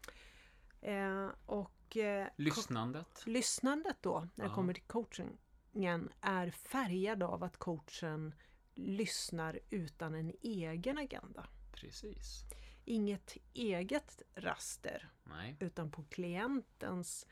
Eh, 0.81 1.29
och 1.47 1.97
eh, 1.97 2.29
Lyssnandet. 2.37 3.23
lyssnandet 3.27 3.97
då, 4.01 4.21
när 4.35 4.45
det 4.45 4.51
Ja. 4.51 4.55
kommer 4.55 4.73
till 4.75 4.83
coachingen, 4.83 6.09
är 6.21 6.51
färgad 6.51 7.23
av 7.23 7.45
att 7.45 7.57
coachen 7.57 8.35
lyssnar 8.75 9.59
utan 9.71 10.15
en 10.15 10.33
egen 10.43 10.99
agenda. 10.99 11.47
Precis. 11.73 12.41
Inget 12.85 13.37
eget 13.53 14.23
raster, 14.35 15.09
Nej. 15.25 15.57
utan 15.61 15.91
på 15.91 16.05
klientens 16.05 17.27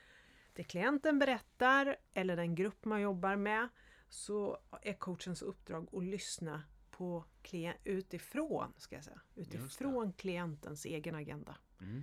det 0.52 0.64
klienten 0.64 1.18
berättar 1.18 1.96
eller 2.14 2.36
den 2.36 2.54
grupp 2.54 2.84
man 2.84 3.00
jobbar 3.00 3.36
med 3.36 3.68
så 4.12 4.58
är 4.82 4.92
coachens 4.92 5.42
uppdrag 5.42 5.88
att 5.94 6.04
lyssna 6.04 6.62
på 6.90 7.24
klien- 7.42 7.76
utifrån, 7.84 8.72
ska 8.76 8.94
jag 8.94 9.04
säga, 9.04 9.20
utifrån 9.34 10.12
klientens 10.12 10.84
egen 10.84 11.14
agenda. 11.14 11.56
Mm. 11.80 12.02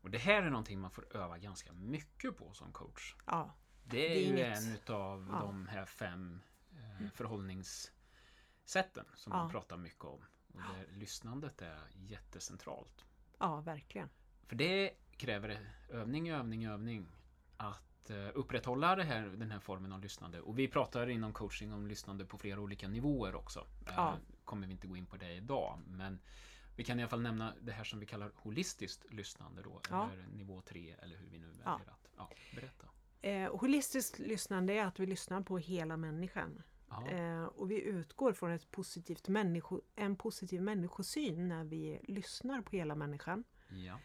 Och 0.00 0.10
det 0.10 0.18
här 0.18 0.42
är 0.42 0.50
någonting 0.50 0.80
man 0.80 0.90
får 0.90 1.16
öva 1.16 1.38
ganska 1.38 1.72
mycket 1.72 2.36
på 2.36 2.52
som 2.52 2.72
coach. 2.72 3.14
Ja, 3.26 3.54
Det 3.84 3.96
är, 4.06 4.08
Det 4.10 4.16
är 4.16 4.20
ju 4.20 4.26
inget- 4.32 4.62
en 4.62 4.72
utav 4.72 5.28
Ja. 5.32 5.38
de 5.40 5.66
här 5.66 5.84
fem 5.86 6.40
eh, 6.72 7.08
förhållningssätten 7.14 9.04
som 9.14 9.32
Ja. 9.32 9.36
man 9.38 9.50
pratar 9.50 9.76
mycket 9.76 10.04
om. 10.04 10.24
Och 10.54 10.60
där 10.62 10.86
lyssnandet 10.92 11.62
är 11.62 11.80
jättecentralt. 11.94 13.04
ja 13.38 13.60
verkligen. 13.60 14.08
För 14.46 14.56
det 14.56 14.94
kräver 15.16 15.70
övning, 15.88 16.30
övning, 16.30 16.66
övning 16.66 17.08
att 17.56 17.82
eh, 18.10 18.28
upprätthålla 18.34 18.96
här, 19.02 19.22
den 19.26 19.50
här 19.50 19.58
formen 19.60 19.92
av 19.92 20.00
lyssnande. 20.00 20.40
Och 20.40 20.58
vi 20.58 20.68
pratar 20.68 21.06
inom 21.08 21.32
coaching 21.32 21.72
om 21.72 21.86
lyssnande 21.86 22.24
på 22.24 22.38
flera 22.38 22.60
olika 22.60 22.88
nivåer 22.88 23.34
också. 23.34 23.60
Eh, 23.60 23.92
Ja. 23.96 24.18
Kommer 24.44 24.66
vi 24.66 24.72
inte 24.72 24.86
gå 24.86 24.96
in 24.96 25.06
på 25.06 25.16
det 25.16 25.32
idag, 25.32 25.78
men 25.86 26.18
vi 26.76 26.84
kan 26.84 26.98
i 26.98 27.02
alla 27.02 27.08
fall 27.08 27.22
nämna 27.22 27.54
det 27.62 27.72
här 27.72 27.84
som 27.84 27.98
vi 28.00 28.06
kallar 28.06 28.32
holistiskt 28.36 29.12
lyssnande 29.12 29.62
då, 29.62 29.80
Ja. 29.90 30.10
eller 30.12 30.26
nivå 30.26 30.60
3 30.60 30.94
eller 31.02 31.16
hur 31.16 31.26
vi 31.30 31.38
nu 31.38 31.46
väljer 31.46 31.62
Ja. 31.64 31.80
att 31.86 32.08
ja, 32.16 32.30
berätta. 32.54 32.86
Eh, 33.22 33.56
holistiskt 33.56 34.18
lyssnande 34.18 34.72
är 34.72 34.84
att 34.84 35.00
vi 35.00 35.06
lyssnar 35.06 35.40
på 35.40 35.58
hela 35.58 35.96
människan. 35.96 36.62
Eh, 37.10 37.44
och 37.44 37.70
vi 37.70 37.80
utgår 37.82 38.32
från 38.32 38.50
ett 38.52 38.70
positivt 38.70 39.28
människo, 39.28 39.80
en 39.96 40.16
positiv 40.16 40.62
människosyn 40.62 41.48
när 41.48 41.64
vi 41.64 42.00
lyssnar 42.08 42.62
på 42.62 42.76
hela 42.76 42.94
människan. 42.94 43.44
ja, 43.68 43.98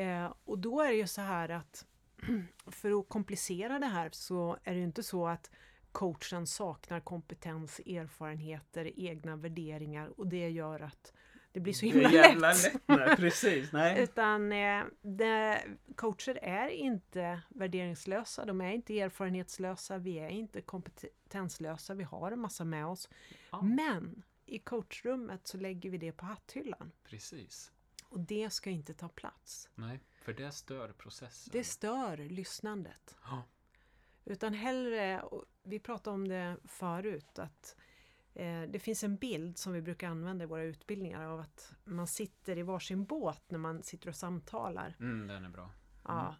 Eh, 0.00 0.32
och 0.44 0.58
då 0.58 0.80
är 0.80 0.88
det 0.88 0.96
ju 0.96 1.06
så 1.06 1.20
här 1.20 1.48
att 1.48 1.86
för 2.66 3.00
att 3.00 3.08
komplicera 3.08 3.78
det 3.78 3.86
här 3.86 4.10
så 4.12 4.58
är 4.64 4.72
det 4.72 4.78
ju 4.78 4.84
inte 4.84 5.02
så 5.02 5.26
att 5.28 5.50
coachen 5.92 6.46
saknar 6.46 7.00
kompetens, 7.00 7.78
erfarenheter, 7.78 8.92
egna 8.96 9.36
värderingar 9.36 10.20
och 10.20 10.26
det 10.26 10.48
gör 10.48 10.80
att 10.80 11.12
det 11.52 11.60
blir 11.60 11.72
så 11.72 11.86
himla 11.86 12.08
lätt. 12.08 12.74
Nej, 12.86 13.16
precis, 13.16 13.72
nej. 13.72 14.02
Utan 14.02 14.52
eh, 14.52 14.84
det, 15.02 15.62
coacher 15.96 16.38
är 16.42 16.68
inte 16.68 17.40
värderingslösa, 17.48 18.44
de 18.44 18.60
är 18.60 18.72
inte 18.72 19.00
erfarenhetslösa, 19.00 19.98
vi 19.98 20.18
är 20.18 20.28
inte 20.28 20.60
kompetenslösa, 20.60 21.94
vi 21.94 22.04
har 22.04 22.32
en 22.32 22.40
massa 22.40 22.64
med 22.64 22.86
oss. 22.86 23.08
Ja, 23.50 23.62
Men 23.62 24.22
i 24.46 24.58
coachrummet 24.58 25.46
så 25.46 25.58
lägger 25.58 25.90
vi 25.90 25.98
det 25.98 26.12
på 26.12 26.24
hatthyllan 26.24 26.92
precis. 27.04 27.72
och 28.08 28.20
det 28.20 28.50
ska 28.50 28.70
inte 28.70 28.94
ta 28.94 29.08
plats. 29.08 29.68
Nej, 29.74 30.00
för 30.24 30.32
det 30.32 30.52
stör 30.52 30.92
processen. 30.92 31.52
Det 31.52 31.64
stör 31.64 32.16
lyssnandet. 32.16 33.16
Ja, 33.24 33.42
Utan 34.24 34.54
hellre, 34.54 35.24
vi 35.62 35.78
pratade 35.80 36.14
om 36.14 36.28
det 36.28 36.56
förut, 36.64 37.38
att 37.38 37.76
eh, 38.34 38.62
det 38.62 38.78
finns 38.78 39.04
en 39.04 39.16
bild 39.16 39.58
som 39.58 39.72
vi 39.72 39.82
brukar 39.82 40.08
använda 40.08 40.44
i 40.44 40.46
våra 40.46 40.62
utbildningar 40.62 41.22
av 41.26 41.40
att 41.40 41.74
man 41.84 42.06
sitter 42.06 42.58
i 42.58 42.62
varsin 42.62 43.04
båt 43.04 43.42
när 43.50 43.58
man 43.58 43.82
sitter 43.82 44.08
och 44.08 44.16
samtalar. 44.16 44.96
mm, 45.00 45.26
den 45.26 45.44
är 45.44 45.48
bra. 45.48 45.70
Ja, 46.04 46.36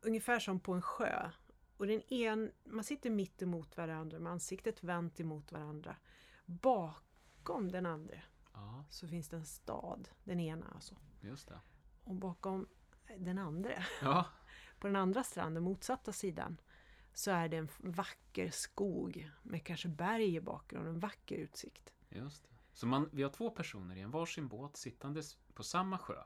ungefär 0.00 0.38
som 0.38 0.60
på 0.60 0.72
en 0.72 0.82
sjö. 0.82 1.30
Och 1.76 1.86
den 1.86 2.02
en, 2.12 2.52
man 2.64 2.84
sitter 2.84 3.10
mitt 3.10 3.42
emot 3.42 3.76
varandra 3.76 4.18
med 4.18 4.32
ansiktet 4.32 4.84
vänt 4.84 5.20
emot 5.20 5.52
varandra. 5.52 5.96
Bakom 6.44 7.70
den 7.72 7.86
andra 7.86 8.20
Ja, 8.52 8.84
så 8.90 9.08
finns 9.08 9.28
det 9.28 9.36
en 9.36 9.46
stad, 9.46 10.08
den 10.24 10.40
ena 10.40 10.66
alltså. 10.74 10.94
just 11.20 11.48
det. 11.48 11.60
Och 12.04 12.14
bakom 12.14 12.68
den 13.16 13.38
andra, 13.38 13.70
Ja, 14.02 14.26
på 14.78 14.86
den 14.86 14.96
andra 14.96 15.24
stranden, 15.24 15.62
motsatta 15.62 16.12
sidan, 16.12 16.60
så 17.12 17.30
är 17.30 17.48
det 17.48 17.56
en 17.56 17.68
vacker 17.78 18.50
skog 18.50 19.30
med 19.42 19.64
kanske 19.64 19.88
berg 19.88 20.34
i 20.34 20.40
bakgrunden, 20.40 20.94
en 20.94 21.00
vacker 21.00 21.36
utsikt. 21.36 21.92
just 22.08 22.42
det. 22.42 22.48
Så 22.72 22.86
man, 22.86 23.08
vi 23.12 23.22
har 23.22 23.30
två 23.30 23.50
personer 23.50 23.96
i 23.96 24.00
en 24.00 24.10
varsin 24.10 24.48
båt 24.48 24.76
sittandes 24.76 25.36
på 25.54 25.62
samma 25.62 25.98
sjö. 25.98 26.22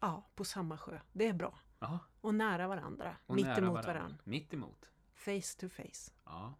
Ja, 0.00 0.30
på 0.34 0.44
samma 0.44 0.78
sjö. 0.78 1.00
Det 1.12 1.28
är 1.28 1.32
bra. 1.32 1.58
Ja, 1.78 1.98
Och 2.20 2.34
nära 2.34 2.68
varandra, 2.68 3.16
och 3.26 3.34
mitt 3.34 3.44
nära 3.44 3.58
emot 3.58 3.74
varandra. 3.74 3.92
varandra. 3.94 4.18
Mitt 4.24 4.54
emot. 4.54 4.90
Face 5.12 5.58
to 5.60 5.68
face. 5.68 6.12
Ja, 6.24 6.54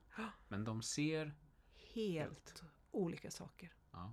men 0.48 0.64
de 0.64 0.82
ser... 0.82 1.34
Helt 1.94 2.62
olika 2.90 3.30
saker. 3.30 3.72
Ja, 3.92 4.12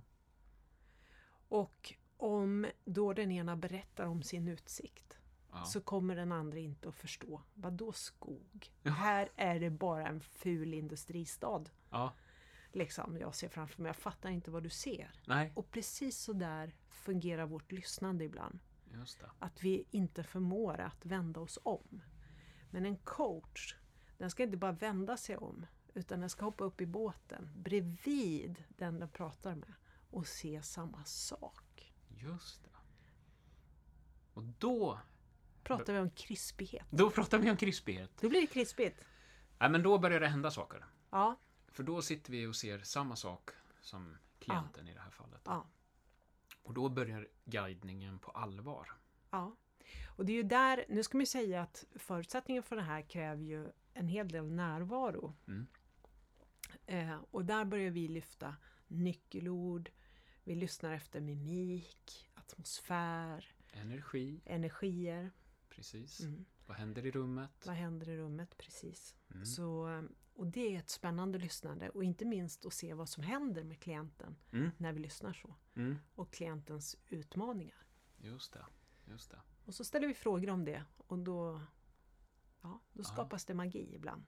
Och 1.48 1.94
om 2.16 2.66
då 2.84 3.12
den 3.12 3.30
ena 3.30 3.56
berättar 3.56 4.06
om 4.06 4.22
sin 4.22 4.48
utsikt 4.48 5.18
ja. 5.52 5.64
så 5.64 5.80
kommer 5.80 6.16
den 6.16 6.32
andra 6.32 6.58
inte 6.58 6.88
att 6.88 6.94
förstå. 6.94 7.42
Vad 7.54 7.72
då 7.72 7.92
skog? 7.92 8.72
Ja. 8.82 8.90
Här 8.90 9.28
är 9.36 9.60
det 9.60 9.70
bara 9.70 10.08
en 10.08 10.20
ful 10.20 10.74
industristad. 10.74 11.64
ja. 11.90 12.12
Liksom, 12.74 13.16
jag 13.20 13.34
ser 13.34 13.48
framför 13.48 13.82
mig, 13.82 13.88
jag 13.88 13.96
fattar 13.96 14.30
inte 14.30 14.50
vad 14.50 14.62
du 14.62 14.68
ser. 14.68 15.12
Nej, 15.26 15.52
Och 15.54 15.70
precis 15.70 16.18
så 16.18 16.32
där 16.32 16.74
fungerar 16.88 17.46
vårt 17.46 17.72
lyssnande 17.72 18.24
ibland. 18.24 18.58
Att 19.38 19.62
vi 19.62 19.84
inte 19.90 20.22
förmår 20.22 20.80
att 20.80 21.06
vända 21.06 21.40
oss 21.40 21.58
om. 21.62 22.02
Men 22.70 22.86
en 22.86 22.96
coach, 22.96 23.76
den 24.18 24.30
ska 24.30 24.42
inte 24.42 24.56
bara 24.56 24.72
vända 24.72 25.16
sig 25.16 25.36
om 25.36 25.66
utan 25.94 26.20
den 26.20 26.30
ska 26.30 26.44
hoppa 26.44 26.64
upp 26.64 26.80
i 26.80 26.86
båten 26.86 27.50
bredvid 27.54 28.64
den 28.68 29.00
den 29.00 29.08
pratar 29.08 29.54
med 29.54 29.72
och 30.10 30.26
se 30.26 30.62
samma 30.62 31.04
sak. 31.04 31.92
Just 32.08 32.64
det. 32.64 32.70
Och 34.34 34.42
då, 34.44 34.98
Pratar 35.62 35.92
vi 35.92 35.98
om 35.98 36.10
krispighet. 36.10 36.86
då 36.90 37.10
pratar 37.10 37.38
vi 37.38 37.50
om 37.50 37.56
krispighet. 37.56 38.10
Då 38.20 38.28
blir 38.28 38.40
det 38.40 38.46
krispigt. 38.46 39.04
Nej, 39.58 39.70
men 39.70 39.82
då 39.82 39.98
börjar 39.98 40.20
det 40.20 40.28
hända 40.28 40.50
saker. 40.50 40.84
Ja, 41.10 41.36
För 41.68 41.82
då 41.82 42.02
sitter 42.02 42.32
vi 42.32 42.46
och 42.46 42.56
ser 42.56 42.78
samma 42.78 43.16
sak 43.16 43.50
som 43.80 44.16
klienten 44.38 44.88
i 44.88 44.94
det 44.94 45.00
här 45.00 45.10
fallet. 45.10 45.40
ja, 45.44 45.66
Och 46.62 46.74
då 46.74 46.88
börjar 46.88 47.28
guidningen 47.44 48.18
på 48.18 48.30
allvar. 48.30 48.92
ja. 49.30 49.56
Och 50.16 50.26
det 50.26 50.32
är 50.32 50.36
ju 50.36 50.42
där, 50.42 50.84
nu 50.88 51.02
ska 51.02 51.16
man 51.16 51.22
ju 51.22 51.26
säga 51.26 51.62
att 51.62 51.84
förutsättningen 51.96 52.62
för 52.62 52.76
det 52.76 52.82
här 52.82 53.02
kräver 53.02 53.42
ju 53.42 53.68
en 53.94 54.08
hel 54.08 54.28
del 54.28 54.52
närvaro. 54.52 55.34
Mm. 55.46 55.66
Eh, 56.86 57.16
och 57.30 57.44
där 57.44 57.64
börjar 57.64 57.90
vi 57.90 58.08
lyfta 58.08 58.56
nyckelord, 58.86 59.90
vi 60.44 60.54
lyssnar 60.54 60.92
efter 60.92 61.20
mimik, 61.20 62.30
atmosfär, 62.34 63.54
Energi, 63.72 64.40
energier. 64.44 65.30
Precis. 65.76 66.20
Mm. 66.20 66.44
Vad 66.66 66.76
händer 66.76 67.06
i 67.06 67.10
rummet? 67.10 67.66
Vad 67.66 67.74
händer 67.76 68.08
i 68.08 68.16
rummet? 68.16 68.58
Precis. 68.58 69.14
Mm. 69.30 69.44
Så, 69.46 69.88
och 70.34 70.46
det 70.46 70.74
är 70.74 70.78
ett 70.78 70.90
spännande 70.90 71.38
lyssnande 71.38 71.90
och 71.90 72.04
inte 72.04 72.24
minst 72.24 72.66
att 72.66 72.72
se 72.74 72.94
vad 72.94 73.08
som 73.08 73.22
händer 73.22 73.64
med 73.64 73.80
klienten 73.80 74.36
Mm. 74.52 74.70
när 74.78 74.92
vi 74.92 75.00
lyssnar 75.00 75.32
så. 75.32 75.54
Mm. 75.74 75.98
Och 76.14 76.32
klientens 76.32 76.96
utmaningar. 77.08 77.86
Just 78.18 78.52
det. 78.52 78.66
Just 79.04 79.30
det. 79.30 79.40
Och 79.64 79.74
så 79.74 79.84
ställer 79.84 80.08
vi 80.08 80.14
frågor 80.14 80.50
om 80.50 80.64
det 80.64 80.84
och 80.96 81.18
då, 81.18 81.60
ja, 82.62 82.80
då 82.92 83.04
skapas 83.04 83.44
det 83.44 83.54
magi 83.54 83.94
ibland. 83.94 84.24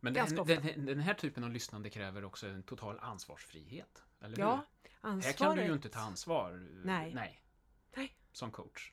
Men 0.00 0.14
den, 0.14 0.34
den, 0.46 0.86
den 0.86 1.00
här 1.00 1.14
typen 1.14 1.44
av 1.44 1.50
lyssnande 1.50 1.90
kräver 1.90 2.24
också 2.24 2.48
en 2.48 2.62
total 2.62 2.98
ansvarsfrihet. 2.98 4.04
Eller 4.20 4.38
Ja, 4.38 4.56
hur? 4.82 4.90
ansvaret... 5.00 5.24
Här 5.40 5.46
kan 5.46 5.56
du 5.56 5.64
ju 5.64 5.72
inte 5.72 5.88
ta 5.88 6.00
ansvar. 6.00 6.52
Nej. 6.84 7.14
Nej. 7.14 7.42
Nej. 7.96 8.16
Som 8.32 8.50
coach. 8.50 8.92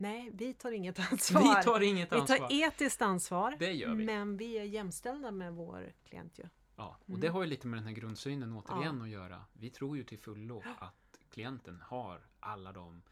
Nej, 0.00 0.30
vi 0.34 0.54
tar 0.54 0.72
inget 0.72 0.98
ansvar. 1.12 1.40
Vi 1.56 1.62
tar 1.64 1.80
inget 1.80 2.12
Vi 2.12 2.16
ansvar. 2.16 2.36
tar 2.38 2.52
etiskt 2.52 3.02
ansvar. 3.02 3.56
Det 3.58 3.72
gör 3.72 3.94
vi. 3.94 4.04
Men 4.04 4.36
vi 4.36 4.58
är 4.58 4.64
jämställda 4.64 5.30
med 5.30 5.52
vår 5.52 5.92
klient 6.04 6.38
ju. 6.38 6.44
Ja, 6.76 6.96
och 7.02 7.08
Mm. 7.08 7.20
det 7.20 7.28
har 7.28 7.42
ju 7.42 7.48
lite 7.48 7.66
med 7.66 7.78
den 7.78 7.86
här 7.86 7.92
grundsynen 7.94 8.52
återigen 8.52 9.02
att 9.02 9.08
göra. 9.08 9.44
Vi 9.52 9.70
tror 9.70 9.96
ju 9.96 10.04
till 10.04 10.18
fullo 10.18 10.62
att 10.78 11.20
klienten 11.30 11.80
har 11.80 12.26
alla 12.40 12.72
de 12.72 13.02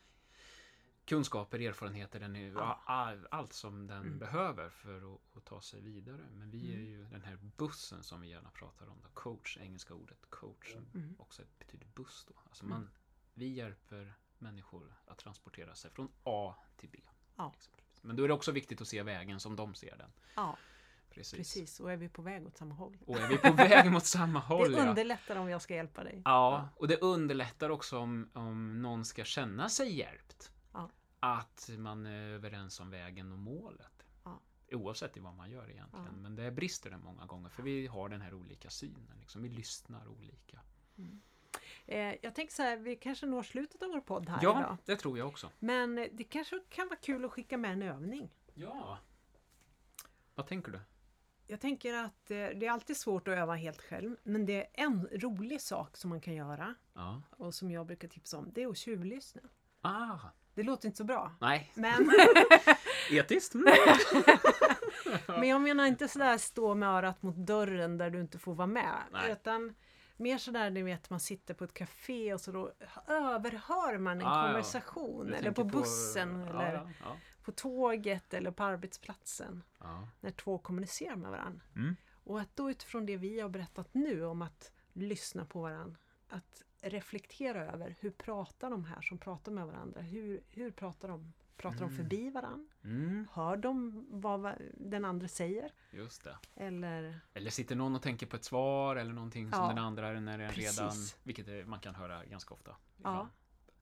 kunskaper, 1.04 1.60
erfarenheter, 1.60 2.20
den 2.20 2.36
är, 2.36 2.52
Ja. 2.52 2.80
all, 2.86 3.26
allt 3.30 3.52
som 3.52 3.86
den 3.86 4.02
Mm. 4.02 4.18
behöver 4.18 4.68
för 4.70 5.14
att, 5.14 5.36
att 5.36 5.44
ta 5.44 5.60
sig 5.60 5.80
vidare. 5.80 6.26
Men 6.32 6.50
vi 6.50 6.70
är 6.72 6.76
Mm. 6.76 6.86
ju 6.86 7.04
den 7.04 7.22
här 7.24 7.38
bussen 7.56 8.02
som 8.02 8.20
vi 8.20 8.28
gärna 8.28 8.50
pratar 8.50 8.86
om. 8.88 8.98
Då. 9.02 9.08
Coach, 9.14 9.58
engelska 9.60 9.94
ordet 9.94 10.18
coach, 10.30 10.72
som 10.72 10.86
Mm. 10.94 11.14
också 11.18 11.42
betyder 11.58 11.86
buss. 11.94 12.24
Då. 12.28 12.34
Alltså 12.44 12.64
Mm. 12.64 12.74
man, 12.78 12.88
vi 13.34 13.46
hjälper 13.48 14.14
människor 14.40 14.96
att 15.06 15.18
transportera 15.18 15.74
sig 15.74 15.90
från 15.90 16.08
A 16.24 16.54
till 16.76 16.88
B. 16.88 16.98
Ja. 17.36 17.52
exempelvis. 17.56 18.02
Men 18.02 18.16
då 18.16 18.24
är 18.24 18.28
det 18.28 18.34
också 18.34 18.52
viktigt 18.52 18.80
att 18.80 18.88
se 18.88 19.02
vägen 19.02 19.40
som 19.40 19.56
de 19.56 19.74
ser 19.74 19.96
den. 19.96 20.10
Ja, 20.34 20.56
Precis. 21.10 21.38
precis. 21.38 21.80
Och 21.80 21.92
är 21.92 21.96
vi 21.96 22.08
på 22.08 22.22
väg 22.22 22.46
åt 22.46 22.56
samma 22.56 22.74
håll? 22.74 22.98
Och 23.06 23.16
är 23.16 23.28
vi 23.28 23.38
på 23.38 23.52
väg 23.52 23.92
mot 23.92 24.04
samma 24.06 24.38
håll? 24.48 24.72
det 24.72 24.78
ja. 24.78 24.88
underlättar 24.88 25.36
om 25.36 25.50
jag 25.50 25.62
ska 25.62 25.74
hjälpa 25.74 26.04
dig. 26.04 26.22
Ja, 26.24 26.68
och 26.76 26.88
det 26.88 26.96
underlättar 26.96 27.70
också 27.70 27.98
om, 27.98 28.30
om 28.32 28.82
någon 28.82 29.04
ska 29.04 29.24
känna 29.24 29.68
sig 29.68 29.98
hjälpt. 29.98 30.52
Ja. 30.72 30.90
Att 31.20 31.70
man 31.78 32.06
är 32.06 32.28
överens 32.28 32.80
om 32.80 32.90
vägen 32.90 33.32
och 33.32 33.38
målet. 33.38 34.06
Ja. 34.24 34.40
Oavsett 34.72 35.16
i 35.16 35.20
vad 35.20 35.34
man 35.34 35.50
gör 35.50 35.70
egentligen. 35.70 36.06
Ja. 36.06 36.12
Men 36.12 36.36
det 36.36 36.50
brister 36.50 36.90
det 36.90 36.98
många 36.98 37.26
gånger 37.26 37.48
för 37.48 37.62
vi 37.62 37.86
har 37.86 38.08
den 38.08 38.20
här 38.20 38.34
olika 38.34 38.70
synen. 38.70 39.18
Liksom. 39.20 39.42
Vi 39.42 39.48
lyssnar 39.48 40.08
olika. 40.08 40.60
Eh, 41.86 42.14
jag 42.22 42.34
tänker 42.34 42.54
så 42.54 42.62
här, 42.62 42.76
vi 42.76 42.96
kanske 42.96 43.26
når 43.26 43.42
slutet 43.42 43.82
av 43.82 43.88
vår 43.88 44.00
podd 44.00 44.28
här 44.28 44.38
Ja, 44.42 44.58
idag. 44.60 44.76
det 44.84 44.96
tror 44.96 45.18
jag 45.18 45.28
också. 45.28 45.50
Men 45.58 45.94
det 46.12 46.24
kanske 46.24 46.60
kan 46.68 46.88
vara 46.88 46.98
kul 46.98 47.24
att 47.24 47.32
skicka 47.32 47.56
med 47.58 47.72
en 47.72 47.82
övning. 47.82 48.30
Ja. 48.54 48.98
Vad 50.34 50.46
tänker 50.46 50.72
du? 50.72 50.80
Jag 51.46 51.60
tänker 51.60 51.94
att 51.94 52.30
eh, 52.30 52.36
det 52.36 52.66
är 52.66 52.70
alltid 52.70 52.96
svårt 52.96 53.28
att 53.28 53.38
öva 53.38 53.54
helt 53.54 53.82
själv. 53.82 54.16
Men 54.22 54.46
det 54.46 54.54
är 54.80 54.84
en 54.84 55.08
rolig 55.12 55.60
sak 55.60 55.96
som 55.96 56.10
man 56.10 56.20
kan 56.20 56.34
göra 56.34 56.74
Ja. 56.94 57.22
och 57.30 57.54
som 57.54 57.70
jag 57.70 57.86
brukar 57.86 58.08
tipsa 58.08 58.38
om. 58.38 58.50
Det 58.52 58.62
är 58.62 58.68
att 58.68 58.76
tjuvlyssna. 58.76 59.40
Ah, 59.80 60.18
Det 60.54 60.62
låter 60.62 60.86
inte 60.86 60.96
så 60.98 61.04
bra. 61.04 61.32
nej. 61.40 61.70
Men, 61.74 62.10
Etiskt? 63.10 63.54
Mm. 63.54 63.66
men 65.26 65.48
jag 65.48 65.60
menar 65.60 65.86
inte 65.86 66.08
sådär 66.08 66.38
stå 66.38 66.74
med 66.74 66.88
örat 66.88 67.22
mot 67.22 67.36
dörren 67.36 67.98
där 67.98 68.10
du 68.10 68.20
inte 68.20 68.38
får 68.38 68.54
vara 68.54 68.66
med. 68.66 68.96
Nej. 69.12 69.32
Utan 69.32 69.74
mer 70.16 70.38
sådär, 70.38 70.70
ni 70.70 70.82
vet, 70.82 71.10
man 71.10 71.20
sitter 71.20 71.54
på 71.54 71.64
ett 71.64 71.74
café 71.74 72.34
och 72.34 72.40
så 72.40 72.52
då 72.52 72.72
överhör 73.06 73.98
man 73.98 74.20
en 74.20 74.26
Ah, 74.26 74.40
ja. 74.42 74.46
konversation. 74.48 75.26
Du 75.26 75.34
Eller 75.34 75.50
på 75.52 75.64
bussen 75.64 76.40
ja, 76.40 76.62
eller 76.62 76.72
Ja, 76.74 76.88
ja. 77.04 77.16
på 77.42 77.52
tåget 77.52 78.34
eller 78.34 78.50
på 78.50 78.64
arbetsplatsen. 78.64 79.62
ja. 79.80 80.08
När 80.20 80.30
två 80.30 80.58
kommunicerar 80.58 81.16
med 81.16 81.30
varandra. 81.30 81.64
Mm. 81.76 81.96
Och 82.24 82.40
att 82.40 82.56
då 82.56 82.70
utifrån 82.70 83.06
det 83.06 83.16
vi 83.16 83.40
har 83.40 83.48
berättat 83.48 83.94
nu 83.94 84.24
om 84.24 84.42
att 84.42 84.72
lyssna 84.92 85.44
på 85.44 85.60
varandra. 85.62 85.96
Att 86.28 86.62
reflektera 86.80 87.72
över 87.72 87.96
hur 88.00 88.10
pratar 88.10 88.70
de 88.70 88.84
här 88.84 89.00
som 89.00 89.18
pratar 89.18 89.52
med 89.52 89.66
varandra? 89.66 90.00
Hur, 90.00 90.40
hur 90.50 90.70
pratar 90.70 91.08
de? 91.08 91.32
Pratar 91.56 91.76
Mm. 91.76 91.88
de 91.90 91.96
förbi 91.96 92.30
varandra? 92.30 92.66
Mm, 92.84 93.28
Hör 93.32 93.56
de 93.56 94.06
vad 94.10 94.40
va- 94.40 94.56
den 94.74 95.04
andra 95.04 95.28
säger? 95.28 95.72
just 95.90 96.24
det. 96.24 96.38
Eller 96.54 97.20
Eller 97.34 97.50
sitter 97.50 97.76
någon 97.76 97.94
och 97.96 98.02
tänker 98.02 98.26
på 98.26 98.36
ett 98.36 98.44
svar 98.44 98.96
eller 98.96 99.12
någonting 99.12 99.50
som 99.52 99.60
Ja, 99.62 99.68
den 99.68 99.78
andra 99.78 100.20
när 100.20 100.38
den 100.38 100.50
precis. 100.52 100.78
redan... 100.80 100.92
Vilket 101.22 101.66
man 101.68 101.80
kan 101.80 101.94
höra 101.94 102.24
ganska 102.24 102.54
ofta. 102.54 102.76
ja, 103.02 103.28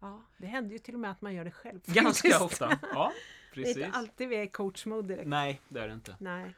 ja, 0.00 0.22
det 0.38 0.46
händer 0.46 0.72
ju 0.72 0.78
till 0.78 0.94
och 0.94 1.00
med 1.00 1.10
att 1.10 1.20
man 1.22 1.34
gör 1.34 1.44
det 1.44 1.50
själv. 1.50 1.80
Ganska 1.87 2.28
faktiskt. 2.28 2.62
ofta. 2.62 2.78
Ja, 2.94 3.12
Det 3.54 3.60
är 3.60 3.64
precis. 3.64 3.76
inte 3.84 3.98
alltid 3.98 4.28
vi 4.28 4.37
är 4.37 4.42
i 4.42 4.48
coach-mode 4.48 5.08
direkt. 5.08 5.28
Nej, 5.28 5.60
det 5.68 5.80
är 5.80 5.88
det 5.88 5.94
inte. 5.94 6.16
Nej. 6.20 6.54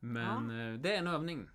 Men 0.00 0.50
eh, 0.74 0.80
det 0.80 0.94
är 0.94 0.98
en 0.98 1.06
övning. 1.06 1.48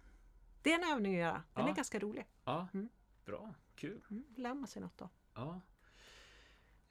Det 0.61 0.73
är 0.73 0.83
en 0.83 0.93
övning 0.93 1.13
att 1.15 1.19
göra. 1.21 1.43
Den 1.53 1.65
Ja. 1.65 1.71
är 1.71 1.75
ganska 1.75 1.99
rolig. 1.99 2.25
Ja, 2.45 2.67
Mm. 2.73 2.89
bra. 3.25 3.53
Kul. 3.75 4.01
Mm, 4.11 4.23
lär 4.35 4.53
man 4.53 4.67
sig 4.67 4.81
något 4.81 4.97
då. 4.97 5.09
Ja. 5.35 5.61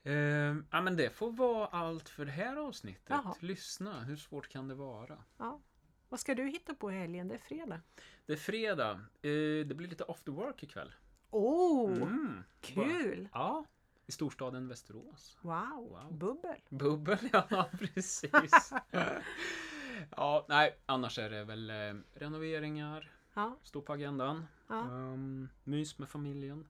Eh, 0.06 0.56
ja, 0.70 0.80
men 0.80 0.96
det 0.96 1.10
får 1.10 1.32
vara 1.32 1.66
allt 1.66 2.08
för 2.08 2.24
det 2.24 2.30
här 2.32 2.56
avsnittet. 2.56 3.04
Jaha. 3.08 3.34
Lyssna, 3.40 4.00
hur 4.00 4.16
svårt 4.16 4.48
kan 4.48 4.68
det 4.68 4.74
vara? 4.74 5.18
Ja. 5.38 5.60
Vad 6.08 6.20
ska 6.20 6.34
du 6.34 6.48
hitta 6.48 6.74
på 6.74 6.92
i 6.92 6.94
helgen? 6.94 7.28
Det 7.28 7.34
är 7.34 7.38
fredag. 7.38 7.80
Det 8.26 8.32
är 8.32 8.36
fredag. 8.36 8.90
Eh, 9.22 9.66
det 9.66 9.74
blir 9.76 9.88
lite 9.88 10.04
after 10.08 10.32
work 10.32 10.62
ikväll. 10.62 10.94
Åh, 11.30 11.92
Mm. 12.02 12.44
kul! 12.60 13.28
Ja, 13.32 13.64
i 14.06 14.12
storstaden 14.12 14.68
Västerås. 14.68 15.38
Wow, 15.42 15.88
Wow. 15.90 16.18
bubbel! 16.18 16.60
Bubbel, 16.68 17.18
ja 17.32 17.70
precis. 17.78 18.72
ja, 20.16 20.46
nej, 20.48 20.78
annars 20.86 21.18
är 21.18 21.30
det 21.30 21.44
väl 21.44 21.70
eh, 21.70 21.94
renoveringar, 22.14 23.12
Ja, 23.34 23.56
stå 23.62 23.82
på 23.82 23.92
agendan. 23.92 24.46
ja, 24.68 24.80
Um, 24.80 25.48
mys 25.64 25.98
med 25.98 26.08
familjen. 26.08 26.68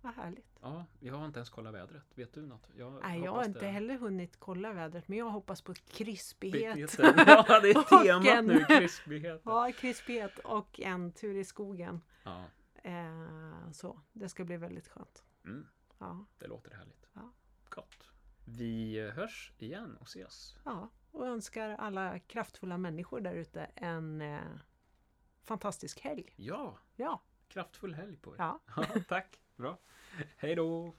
Vad 0.00 0.14
härligt. 0.14 0.58
Ja, 0.62 0.84
jag 1.00 1.14
har 1.14 1.26
inte 1.26 1.38
ens 1.38 1.50
kollat 1.50 1.74
vädret. 1.74 2.02
Vet 2.14 2.32
du 2.34 2.46
något? 2.46 2.70
Jag 2.76 3.00
Nej, 3.02 3.20
jag 3.24 3.32
har 3.32 3.44
inte 3.44 3.60
det. 3.60 3.66
heller 3.66 3.98
hunnit 3.98 4.36
kolla 4.40 4.72
vädret, 4.72 5.08
men 5.08 5.18
jag 5.18 5.30
hoppas 5.30 5.62
på 5.62 5.74
krispighet. 5.74 6.98
Ja, 6.98 7.60
det 7.60 7.70
är 7.70 7.88
temat 8.04 8.26
en- 8.38 8.46
nu, 8.46 8.64
krispigheten. 8.64 9.40
Ja, 9.44 9.72
krispighet 9.78 10.38
och 10.38 10.80
en 10.80 11.12
tur 11.12 11.34
i 11.36 11.44
skogen. 11.44 12.00
Ja, 12.22 12.44
Eh, 12.82 13.70
så, 13.72 14.00
det 14.12 14.28
ska 14.28 14.44
bli 14.44 14.56
väldigt 14.56 14.88
skönt. 14.88 15.24
mm, 15.44 15.66
Ja, 15.98 16.24
det 16.38 16.46
låter 16.46 16.74
härligt. 16.74 17.08
Ja. 17.12 17.32
Gott. 17.68 18.10
Vi 18.44 19.00
hörs 19.10 19.52
igen 19.58 19.96
och 20.00 20.06
ses. 20.06 20.56
ja, 20.64 20.88
och 21.10 21.26
önskar 21.26 21.70
alla 21.70 22.18
kraftfulla 22.18 22.78
människor 22.78 23.20
där 23.20 23.34
ute 23.34 23.64
en 23.64 24.20
eh, 24.22 24.40
fantastisk 25.42 26.00
helg. 26.00 26.32
Ja, 26.36 26.78
Ja, 26.96 27.22
kraftfull 27.48 27.94
helg 27.94 28.16
på 28.16 28.34
er. 28.34 28.38
ja. 28.38 28.60
tack. 29.08 29.40
Bra. 29.60 29.78
Hej 30.36 30.54
då. 30.54 30.94